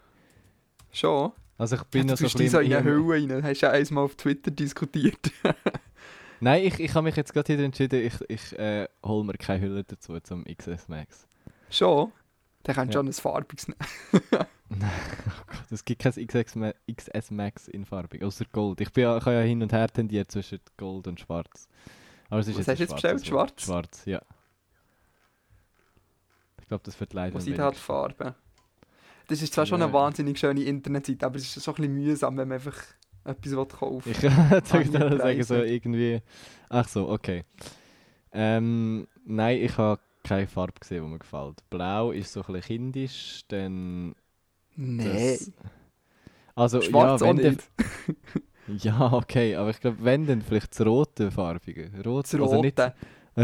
[0.92, 1.32] Schon?
[1.58, 2.78] Also ich bin du noch so ein die so in bisschen...
[2.88, 3.44] eine Höhle rein.
[3.44, 5.32] Hast du ja einmal auf Twitter diskutiert.
[6.42, 9.62] Nein, ich, ich habe mich jetzt gerade wieder entschieden, ich, ich äh, hole mir keine
[9.62, 11.28] Hülle dazu zum XS Max.
[11.70, 12.12] Schon?
[12.64, 13.00] Dann kannst du Ja.
[13.00, 13.80] schon ein farbiges nehmen.
[14.72, 14.76] Oh
[15.48, 18.82] Gott, es gibt kein XS, Ma XS Max in farbig, außer Gold.
[18.82, 21.68] Ich, bin ja, habe ja hin und her tendiert zwischen Gold und Schwarz.
[22.30, 23.26] Aber es ist Was jetzt hast du jetzt bestellt?
[23.28, 23.64] Schwarz?
[23.64, 24.22] Schwarz, ja.
[26.60, 27.76] Ich glaube, das wird leider Was am sind halt.
[27.76, 28.34] Farben?
[29.28, 29.94] Das ist zwar schon eine Ja.
[29.94, 32.82] wahnsinnig schöne Internetseite, aber es ist schon ein bisschen mühsam, wenn man einfach
[33.24, 36.22] etwas kaufen Ich kann ich hier sagen, so irgendwie...
[36.70, 37.44] Ach so, okay.
[38.32, 41.68] Ähm, nein, ich habe keine Farbe gesehen, die mir gefällt.
[41.70, 44.16] Blau ist so ein bisschen kindisch, dann...
[44.78, 45.52] Das-
[46.56, 47.64] Also, schwarz ja, wenn dann- nicht.
[48.84, 51.92] Ja, okay, aber ich glaube, wenn dann vielleicht das rote farbige.
[52.04, 52.94] Rot, Das also nicht Rote.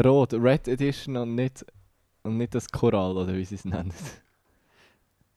[0.07, 1.63] rot, Red Edition und nicht,
[2.23, 3.93] und nicht das Korall oder wie sie es nennen.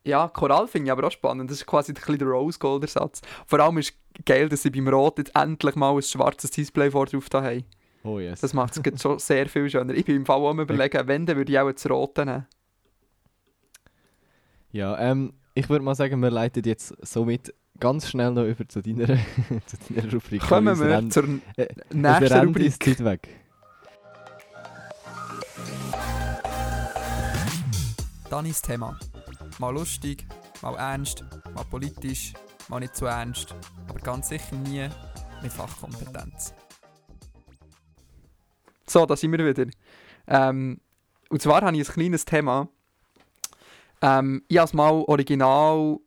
[0.05, 1.51] Ja, Korall finde ich aber auch spannend.
[1.51, 3.21] Das ist quasi ein bisschen der Rose Gold Ersatz.
[3.47, 3.93] Vor allem ist
[4.25, 7.65] geil, dass sie beim Rot jetzt endlich mal ein schwarzes Display vor drauf haben.
[8.05, 8.41] Oh yes.
[8.41, 9.93] Das macht es schon sehr viel schöner.
[9.93, 12.47] Ich bin im Fall auch am überlegen, wenn, dann würde ich auch das Rote nehmen.
[14.73, 18.83] Ja, ähm, ich würde mal sagen, wir leiten jetzt somit ganz schnell noch über zu
[18.83, 19.07] deiner,
[19.67, 20.43] zu deiner Rubrik.
[20.43, 21.25] Kommen wir rennt- zur
[21.57, 22.79] äh, nächsten Rubrik.
[22.81, 23.29] die Zeit weg.
[28.31, 28.99] Danis Thema.
[29.59, 30.27] Mal lustig,
[30.63, 31.25] mal ernst,
[31.55, 32.33] mal politisch,
[32.69, 33.55] mal nicht zu ernst,
[33.89, 34.89] aber ganz sicher nie
[35.43, 36.53] mit Fachkompetenz.
[38.87, 39.71] So, da sind wir wieder.
[40.27, 40.81] Ähm,
[41.29, 42.69] und zwar habe ich ein kleines Thema.
[44.05, 45.99] Ähm, ich habe es mal original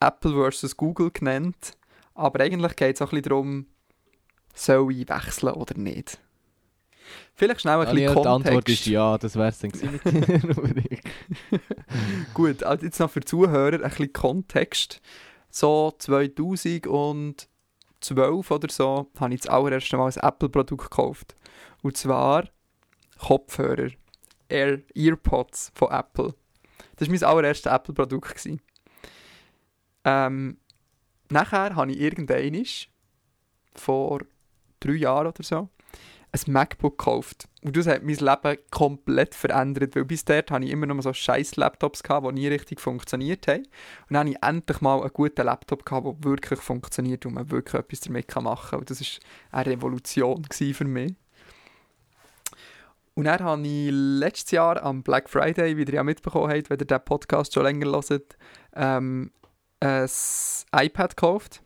[0.00, 0.76] Apple vs.
[0.76, 1.78] Google genannt.
[2.14, 3.66] Aber eigentlich geht es auch ein bisschen darum,
[4.54, 6.18] soll ich wechseln oder nicht.
[7.34, 8.80] Vielleicht schnell ein Daniel, bisschen die Antwort Kontext.
[8.80, 9.72] ist ja, das wäre es dann.
[12.34, 15.00] Gut, also jetzt noch für die Zuhörer ein bisschen Kontext.
[15.50, 17.48] So 2012
[18.50, 21.34] oder so habe ich das allererste Mal ein Apple-Produkt gekauft.
[21.82, 22.44] Und zwar
[23.18, 23.88] Kopfhörer.
[24.48, 26.34] Air Earpods von Apple.
[27.02, 28.48] Das war mein allererstes Apple-Produkt.
[30.04, 30.56] Ähm,
[31.30, 32.64] nachher habe ich irgendwann
[33.74, 34.20] vor
[34.78, 35.68] drei Jahren oder so
[36.32, 37.48] ein MacBook gekauft.
[37.62, 41.12] Und das hat mein Leben komplett verändert, weil bis dort hatte ich immer noch so
[41.12, 43.64] scheiß Laptops, die nie richtig funktioniert haben.
[44.08, 47.74] Und dann habe ich endlich mal einen guten Laptop, der wirklich funktioniert und man wirklich
[47.74, 48.78] etwas damit machen kann.
[48.78, 51.14] Und das war eine Revolution für mich.
[53.14, 56.78] Und dann habe ich letztes Jahr am Black Friday, wie ihr ja mitbekommen habt, wenn
[56.78, 58.36] ihr diesen Podcast schon länger hört,
[58.74, 59.30] ähm,
[59.80, 60.08] ein
[60.74, 61.62] iPad gekauft.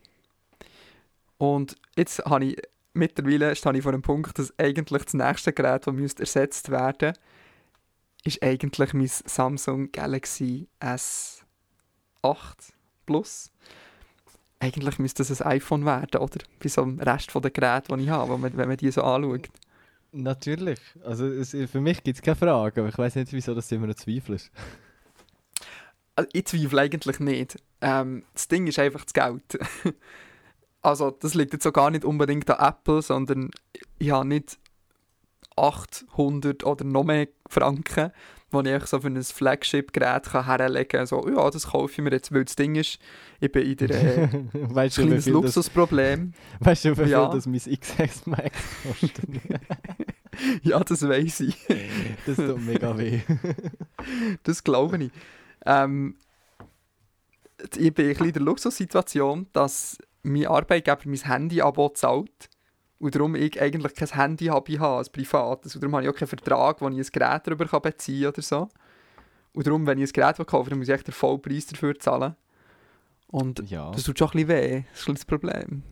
[1.37, 2.57] Und jetzt habe ich
[2.93, 7.13] mittlerweile stehe ich vor dem Punkt, dass eigentlich das nächste Gerät, das ersetzt werden
[8.27, 11.43] ist eigentlich mein Samsung Galaxy S8
[13.05, 13.51] Plus.
[14.59, 16.39] Eigentlich müsste das ein iPhone werden, oder?
[16.61, 19.03] Bei so dem Rest der Geräte, die ich habe, wenn man, wenn man die so
[19.03, 19.49] anschaut.
[20.11, 20.79] Natürlich.
[21.03, 23.87] Also es, für mich gibt es keine Frage, aber ich weiß nicht, wieso das immer
[23.87, 24.51] noch zweifelst.
[26.15, 27.61] Also, ich zweifle eigentlich nicht.
[27.79, 29.59] Ähm, das Ding ist einfach das Geld.
[30.81, 33.51] also, das liegt jetzt so gar nicht unbedingt an Apple, sondern
[33.99, 34.57] ich habe nicht
[35.55, 38.11] 800 oder noch mehr Franken,
[38.53, 41.05] die ich so für ein Flagship-Gerät kann herlegen kann.
[41.05, 42.99] So, ja, das kaufe ich mir jetzt, weil das Ding ist,
[43.39, 46.33] ich bin in der äh, weißt du, kleines viel das, Luxusproblem.
[46.61, 47.27] weißt du, wie viel Ja.
[47.27, 49.25] das mein XS Max kostet?
[50.63, 51.57] ja, das weiß ich.
[52.25, 53.19] das tut mega weh.
[54.43, 55.11] Das glaube ich.
[55.65, 56.15] Ähm,
[57.75, 62.49] ich bin ein bisschen in der Luxussituation, dass mein Arbeitgeber mein Handy-Abo zahlt.
[62.99, 65.75] Und darum ich eigentlich kein Handy habe, ich habe, als privates.
[65.75, 68.41] Und darum habe ich auch keinen Vertrag, wo ich ein Gerät darüber beziehen kann oder
[68.41, 68.69] so.
[69.53, 72.35] Und darum, wenn ich ein Gerät kaufe, dann muss ich echt den Vollpreis dafür zahlen.
[73.27, 73.91] Und Ja.
[73.91, 74.83] das tut schon ein bisschen weh.
[74.91, 75.83] Das ist ein bisschen das Problem.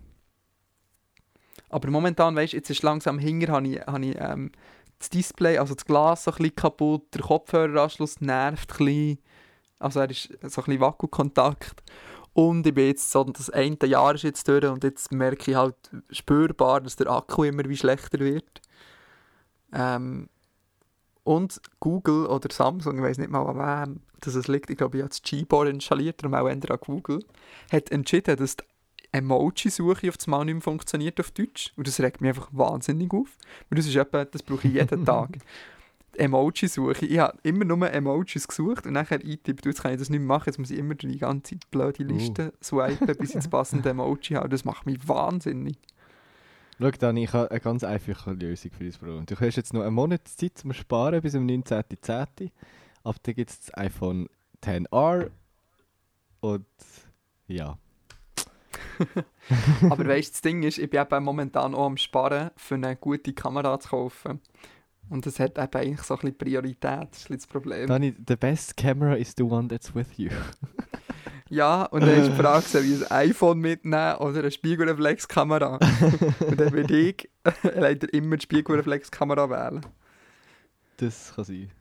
[1.69, 4.51] Aber momentan, weißt du, jetzt ist langsam hinger, habe ich, habe ich ähm,
[4.99, 9.19] das Display, also das Glas so ein bisschen kaputt, der Kopfhöreranschluss nervt ein bisschen.
[9.79, 10.31] Also er ist so
[10.61, 11.83] ein bisschen Wackelkontakt.
[12.35, 15.57] Und ich bin jetzt so, das eine Jahr ist jetzt durch und jetzt merke ich
[15.57, 15.75] halt
[16.09, 18.61] spürbar, dass der Akku immer wie schlechter wird.
[19.71, 20.27] Ähm,
[21.23, 24.97] und Google oder Samsung, ich weiß nicht mal an wem dass es liegt, ich glaube,
[24.97, 27.23] ich habe das Gboard installiert, darum auch eher an Google,
[27.71, 28.63] hat entschieden, dass die
[29.13, 31.71] Emoji-Suche auf das Mal nicht mehr funktioniert auf Deutsch.
[31.77, 33.29] Und das regt mich einfach wahnsinnig auf.
[33.69, 35.37] Und das ist etwa, das brauche ich jeden Tag.
[36.17, 37.05] Emoji-Suche.
[37.05, 40.27] Ich habe immer nur Emojis gesucht und nachher eingetippt, jetzt kann ich das nicht mehr
[40.27, 43.89] machen, jetzt muss ich immer die ganze Zeit blöde Liste swipen, bis ich das passende
[43.89, 44.49] Emoji habe.
[44.49, 45.77] Das macht mich wahnsinnig.
[46.79, 49.25] Schau, Dani, ich habe eine ganz einfache Lösung für dieses Problem.
[49.25, 52.51] Du hast jetzt noch einen Monat Zeit zum Sparen bis am 19.10.
[53.03, 54.27] Ab dann gibt es das iPhone
[54.61, 55.29] 10R
[56.41, 56.65] und
[57.47, 57.77] ja.
[59.89, 62.95] Aber weißt du, das Ding ist, ich bin eben momentan auch am Sparen, für eine
[62.95, 64.41] gute Kamera zu kaufen.
[65.09, 67.87] Und das hat eben eigentlich so ein bisschen Priorität, das ist das Problem.
[67.87, 70.29] Dani, the best camera is the one that's with you.
[71.49, 75.75] Ja, und dann ist die Frage, soll ich ein iPhone mitnehmen oder eine Spiegelreflexkamera?
[76.39, 77.29] und dann würde ich
[77.61, 79.85] leider immer die Spiegelreflexkamera wählen.
[80.97, 81.71] Das kann sein.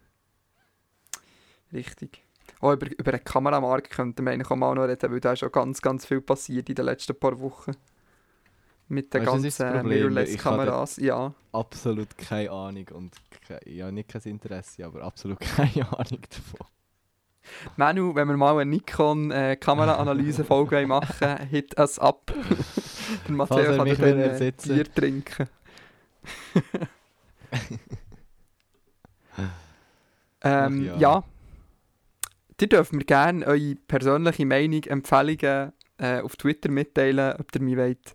[1.72, 2.22] Richtig.
[2.60, 5.40] Auch über, über eine Kameramarke könnten wir eigentlich auch mal noch reden, weil da ist
[5.40, 7.72] schon ganz, ganz viel passiert in den letzten paar Wochen.
[8.88, 10.98] Mit den Weißt ganzen Mirrorless-Kameras.
[10.98, 11.32] Ja.
[11.52, 13.14] Absolut keine Ahnung und
[13.46, 16.66] ke ja, nicht kein Interesse, aber absolut keine Ahnung davon.
[17.76, 22.32] Manu, wenn wir mal eine Nikon-Kamera-Analyse-Folge machen wollen, hit us up.
[23.28, 24.50] Der Matteo kann dann äh.
[24.50, 25.46] Bier trinken.
[30.42, 30.96] ähm, Ach ja.
[30.96, 31.22] ja.
[32.60, 37.76] Ihr dürft mir gerne eure persönliche Meinung, Empfehlungen äh, auf Twitter mitteilen, ob ihr mich
[37.76, 38.14] wollt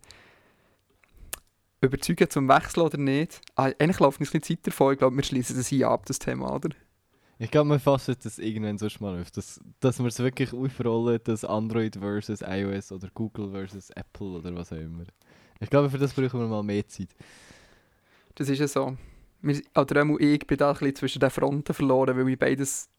[1.82, 3.42] überzeugen zum Wechseln oder nicht.
[3.56, 4.94] Ah, eigentlich nicht ein bisschen Zeit davon.
[4.94, 6.70] Ich glaube, wir schließen das hier ab, das Thema, oder?
[7.42, 11.22] Ich glaube, wir fassen das irgendwann so mal auf, dass, dass wir es wirklich aufrollen,
[11.24, 15.06] dass Android versus iOS oder Google versus Apple oder was auch immer.
[15.62, 17.16] Ich glaube, für das brauchen wir mal mehr Zeit.
[18.36, 18.98] Das ist ja so.
[19.42, 22.90] Wir, oder auch ich bin da ein bisschen zwischen den Fronten verloren, weil ich beides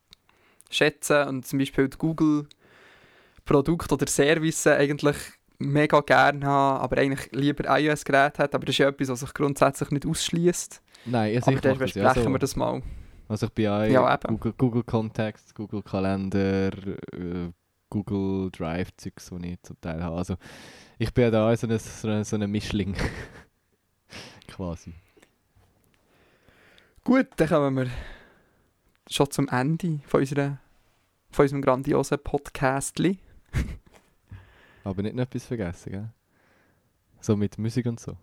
[0.70, 5.16] schätze und zum Beispiel die Google-Produkte oder Services eigentlich
[5.61, 8.55] mega gerne habe, aber eigentlich lieber iOS-Geräte hat.
[8.55, 10.83] Aber das ist ja etwas, was sich grundsätzlich nicht ausschließt.
[11.07, 12.31] Nein, also Aber ich dann besprechen ja so.
[12.31, 12.83] wir das mal.
[13.29, 14.17] Also ich bin ja, Ja.
[14.17, 16.71] Google, Google Contacts, Google Kalender,
[17.13, 17.51] äh,
[17.89, 20.17] Google Drive Zeugs, die ich zum Teil habe.
[20.17, 20.37] Also
[20.99, 22.97] ich bin ja da so ein so eine, so eine Mischling.
[24.49, 24.93] Quasi.
[27.05, 27.87] Gut, dann kommen wir
[29.09, 30.59] schon zum Ende von, unserer,
[31.31, 32.99] von unserem grandiosen Podcast.
[34.85, 36.09] Aber nicht noch etwas vergessen, gell?
[37.20, 38.16] So mit Musik und so.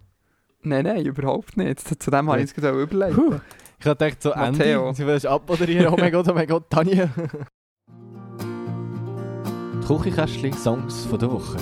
[0.61, 1.79] Nein, nein, überhaupt nicht.
[1.79, 3.15] Zu dem habe ich jetzt gerade überlegt.
[3.15, 3.39] Puh.
[3.79, 4.87] Ich habe gedacht, so Matteo.
[4.87, 5.93] Ende, sie willst abmoderieren.
[5.93, 7.09] Oh mein Gott, oh mein Gott, Tanja.
[9.73, 11.57] Die Küchenkästchen Songs von der Woche.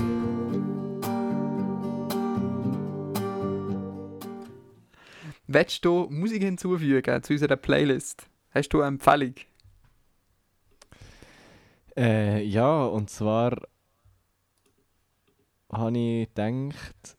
[5.48, 8.28] Willst du Musik hinzufügen zu unserer Playlist?
[8.52, 9.36] Hast du eine Empfehlung?
[11.98, 13.58] Äh, ja, und zwar
[15.78, 17.18] habe ich gedacht,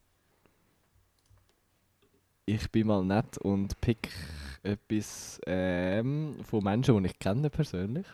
[2.46, 4.08] ich bin mal nett und pick
[4.62, 8.06] etwas ähm, von Menschen, die ich kenne persönlich.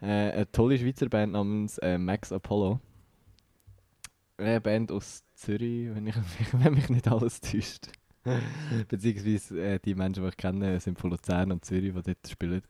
[0.00, 2.80] Äh, eine tolle Schweizer Band namens äh, Max Apollo.
[4.36, 6.16] Eine Band aus Zürich, wenn, ich,
[6.52, 7.88] wenn mich nicht alles täuscht.
[8.88, 12.62] Beziehungsweise äh, die Menschen, die ich kenne, sind von Luzern und Zürich, die dort spielen.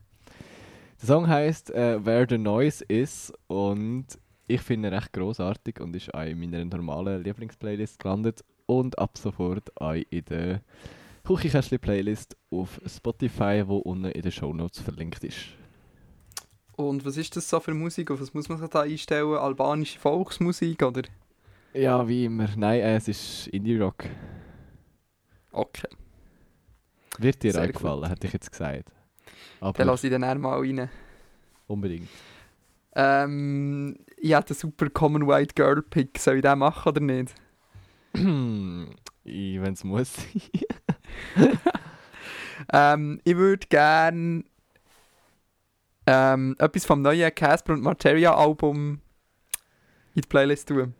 [1.01, 4.07] Der Song heißt äh, Where the Noise Is und
[4.47, 9.17] ich finde ihn recht großartig und ist auch in meiner normalen Lieblingsplaylist gelandet und ab
[9.19, 10.61] sofort auch in der
[11.25, 15.39] Küchenkästchen-Playlist auf Spotify, wo unten in den Shownotes verlinkt ist.
[16.77, 18.11] Und was ist das so für Musik?
[18.11, 19.37] Auf was muss man sich da einstellen?
[19.37, 21.03] Albanische Volksmusik oder?
[21.73, 22.49] Ja, wie immer.
[22.57, 24.05] Nein, äh, es ist Indie-Rock.
[25.53, 25.89] Okay,
[27.19, 27.75] Wird dir Sehr auch gut.
[27.77, 28.91] gefallen, hätte ich jetzt gesagt.
[29.61, 30.91] Aber dann lasse ich den mal rein.
[31.69, 32.09] unbedingt.
[32.97, 36.19] Ähm, ich hatte einen super Common White Girl Pick.
[36.19, 37.35] Soll ich den machen oder nicht?
[38.15, 40.13] ich, wenn es muss.
[42.73, 44.45] Ähm, ich würde gerne
[46.07, 49.01] ähm, etwas vom neuen Casper und Materia Album
[50.15, 50.95] in die Playlist tun.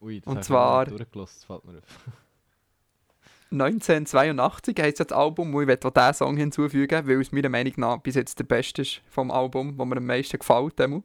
[0.00, 1.84] Ui, das Und ich zwar- durchgelassen, das fällt mir auf.
[3.52, 8.16] 1982 heisst das Album, wo ich diesen Song hinzufügen weil es meiner Meinung nach bis
[8.16, 10.78] jetzt der beste ist vom Album, wo mir am meisten gefällt.
[10.78, 11.02] Demo.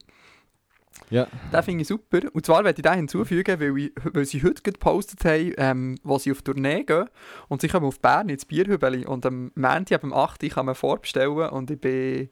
[1.09, 2.19] Ja, Den finde ich super.
[2.33, 6.17] Und zwar werde ich den hinzufügen, weil, ich, weil sie heute gepostet haben, ähm, wo
[6.17, 7.09] sie auf Tournee gehen.
[7.47, 9.05] Und sie kommen auf Bern ins Bierhübeli.
[9.05, 10.43] Und am Montag, am 8.
[10.43, 11.49] Uhr kann man vorbestellen.
[11.49, 12.29] Und ich bin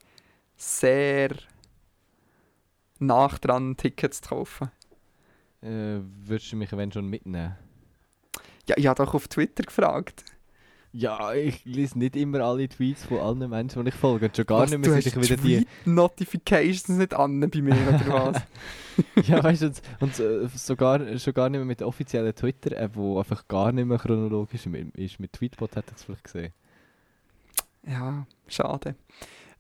[0.58, 1.30] sehr
[3.00, 4.72] nach dran, Tickets zu kaufen.
[5.62, 7.56] äh, würdest du mich wenn schon mitnehmen?
[8.68, 10.24] Ja, ich habe doch auf Twitter gefragt.
[10.98, 14.28] Ja, ich lese nicht immer alle Tweets von allen Menschen, die ich folge.
[14.28, 15.66] Und schon gar Was, nicht mehr, seit ich wieder die...
[15.66, 18.42] Tweet-Notifications nicht an bei mir, oder was?
[19.28, 22.96] ja, weißt du, und, und äh, sogar, schon gar nicht mehr mit der offiziellen Twitter-App,
[22.96, 25.20] wo einfach gar nicht mehr chronologisch ist.
[25.20, 26.54] Mit Tweetbot hätte ich es vielleicht gesehen.
[27.86, 28.96] ja, schade.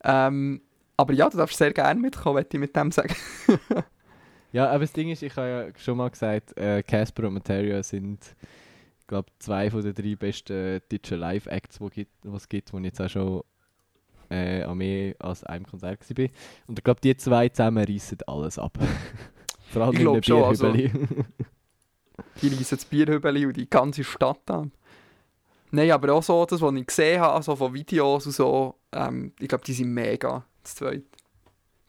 [0.05, 0.61] Ähm,
[0.95, 3.13] aber ja, du darfst sehr gerne mitkommen, möchte ich mit dem sagen.
[4.53, 7.83] Ja, aber das Ding ist, ich habe ja schon mal gesagt, äh, Casper und Materia
[7.83, 8.21] sind
[9.07, 13.09] glaube zwei von den drei besten deutschen Live-Acts, die es gibt, wo ich jetzt auch
[13.09, 13.43] schon
[14.29, 16.25] äh, an mehr als einem Konzert war.
[16.67, 18.77] Und ich glaube, die zwei zusammen reissen alles ab.
[19.71, 21.07] Vor allem Ich in schon, also- Bierhübeli.
[22.41, 24.71] Die reissen das Bierhübeli und die ganze Stadt an.
[25.71, 29.33] Nein, aber auch so das, was ich gesehen habe, also von Videos und so, ähm,
[29.39, 31.03] ich glaube, die sind mega, das zweite.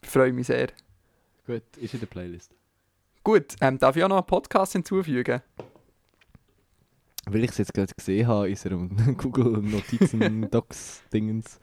[0.03, 0.69] Ich freue mich sehr.
[1.47, 2.53] Gut, ist in der Playlist.
[3.23, 5.43] Gut, ähm, darf ich auch noch einen Podcast hinzufügen?
[7.29, 11.59] Weil ich es jetzt gerade gesehen habe, ist er um Google Notizen, Docs, Dingens.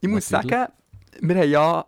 [0.00, 0.68] Ich muss sagen,
[1.20, 1.86] wir haben ja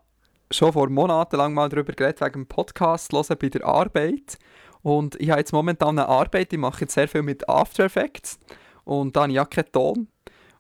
[0.51, 4.39] schon vor Monaten lang mal darüber geredet, wegen dem Podcast hören bei der Arbeit.
[4.83, 8.39] Und ich habe jetzt momentan eine Arbeit, ich mache jetzt sehr viel mit After Effects.
[8.85, 10.09] Und da habe ich ja keinen Ton.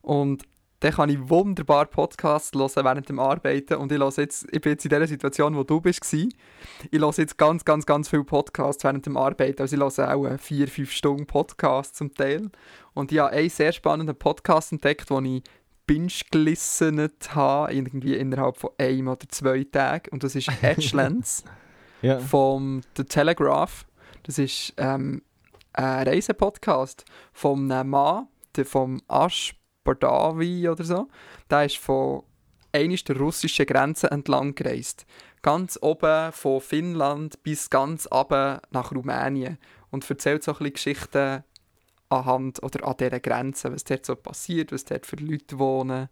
[0.03, 0.45] Und
[0.81, 3.75] dann kann ich wunderbar Podcasts hören während dem Arbeiten.
[3.77, 6.13] Und ich, höre jetzt, ich bin jetzt in der Situation, wo du bist.
[6.13, 6.29] Ich
[6.93, 9.63] höre jetzt ganz, ganz, ganz viele Podcasts während dem Arbeiten.
[9.63, 12.51] Also ich höre auch vier, fünf Stunden Podcasts zum Teil.
[12.93, 15.43] Und ich habe einen sehr spannenden Podcast entdeckt, den ich
[15.87, 20.11] binge gelissenet habe, irgendwie innerhalb von einem oder zwei Tagen.
[20.11, 21.45] Und das ist Edgelands
[22.03, 22.19] Ja.
[22.19, 23.87] vom The Telegraph.
[24.25, 25.23] Das ist ähm,
[25.73, 29.55] ein Reisepodcast von einem Mann, der vom Ash
[29.85, 31.09] Bardawi oder so.
[31.51, 32.23] Der ist von
[32.73, 35.07] einer der russischen Grenze entlang gereist.
[35.43, 39.59] Ganz oben von Finnland bis ganz runter nach Rumänien.
[39.91, 41.45] Und erzählt so ein bisschen Geschichten
[42.09, 46.09] anhand oder an dieser Grenze, was dort so passiert, was dort für Leute wohnen,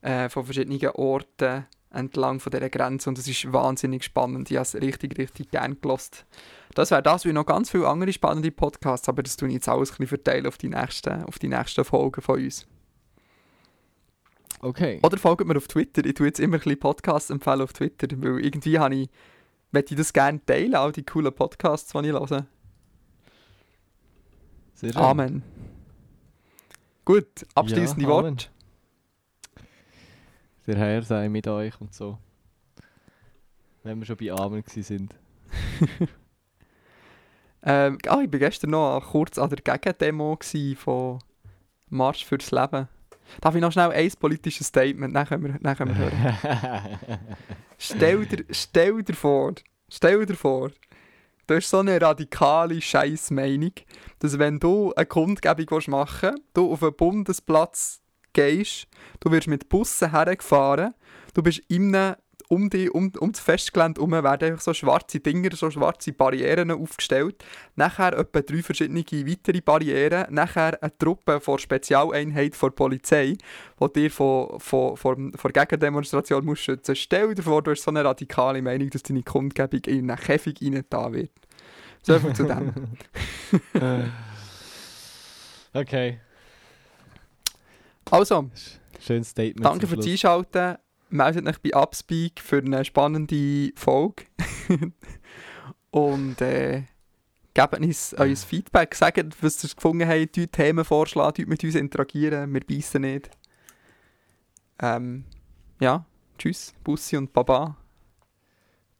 [0.00, 4.50] äh, von verschiedenen Orten entlang von dieser Grenze und es ist wahnsinnig spannend.
[4.50, 6.26] Ich habe es richtig, richtig gern gelost.
[6.74, 9.68] Das wäre das, wie noch ganz viele andere spannende Podcasts, aber das tue ich jetzt
[9.68, 12.66] alles ein bisschen verteilen auf die nächsten, auf die nächsten Folgen von uns.
[14.60, 15.00] Okay.
[15.02, 16.04] Oder folgt mir auf Twitter.
[16.04, 19.10] Ich tue jetzt immer ein bisschen Podcasts empfehlen auf Twitter, weil irgendwie habe ich,
[19.70, 22.46] möchte ich das gerne teilen, all die coolen Podcasts, die ich höre.
[24.74, 25.02] Sehr schön.
[25.02, 25.42] Amen.
[27.04, 28.46] Gut, abschließende Ja, Worte.
[30.66, 32.18] Der Herr sei mit euch und so.
[33.84, 35.14] Wenn wir schon bei Amen sind.
[37.68, 41.18] Ähm, ah, ich war gestern noch kurz an der Gegendemo gsi von
[41.88, 42.88] Marsch fürs Leben.
[43.40, 45.14] Darf ich noch schnell ein politisches Statement?
[45.14, 46.98] Dann können wir, dann können wir hören.
[47.78, 49.54] stell, dir, stell dir vor,
[49.88, 50.70] stell dir vor,
[51.46, 53.72] du hast so eine radikale Scheißmeinung,
[54.18, 58.00] dass wenn du eine Kundgebung machen willst, du auf einen Bundesplatz
[58.32, 58.86] gehst,
[59.20, 60.94] du wirst mit Bussen hergefahren,
[61.34, 62.16] du bist in einem
[62.48, 66.70] um, die, um, um das Festgelände herum werden einfach so schwarze Dinger, so schwarze Barrieren
[66.70, 67.44] aufgestellt.
[67.74, 70.26] Nachher etwa drei verschiedene weitere Barrieren.
[70.30, 73.36] Nachher eine Truppe von Spezialeinheit von Polizei,
[73.80, 76.98] die dir von, von, von, von Gegendemonstration muss schützen muss.
[76.98, 80.58] Stell dir vor, du hast so eine radikale Meinung, dass deine Kundgebung in einen Käfig
[80.88, 81.30] da wird.
[82.02, 82.72] So viel zu dem.
[85.74, 86.20] okay.
[88.10, 88.48] Also,
[89.00, 89.64] Schönes Statement.
[89.64, 90.06] danke fürs.
[90.06, 90.76] Einschalten.
[91.08, 94.24] Meldet euch bei Upspeak für eine spannende Folge.
[95.90, 96.82] Und äh,
[97.54, 98.94] gebt uns euer Feedback.
[98.94, 102.52] Sagt, was ihr gefunden habt, tut Themen vorschlagen, mit uns interagieren.
[102.52, 103.30] Wir beißen nicht.
[104.78, 105.24] Ähm,
[105.80, 106.04] ja,
[106.38, 107.76] tschüss, Bussi und Baba.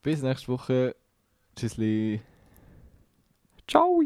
[0.02, 0.96] Bis nächste Woche.
[1.54, 2.20] Tschüssli.
[3.66, 4.00] Ciao.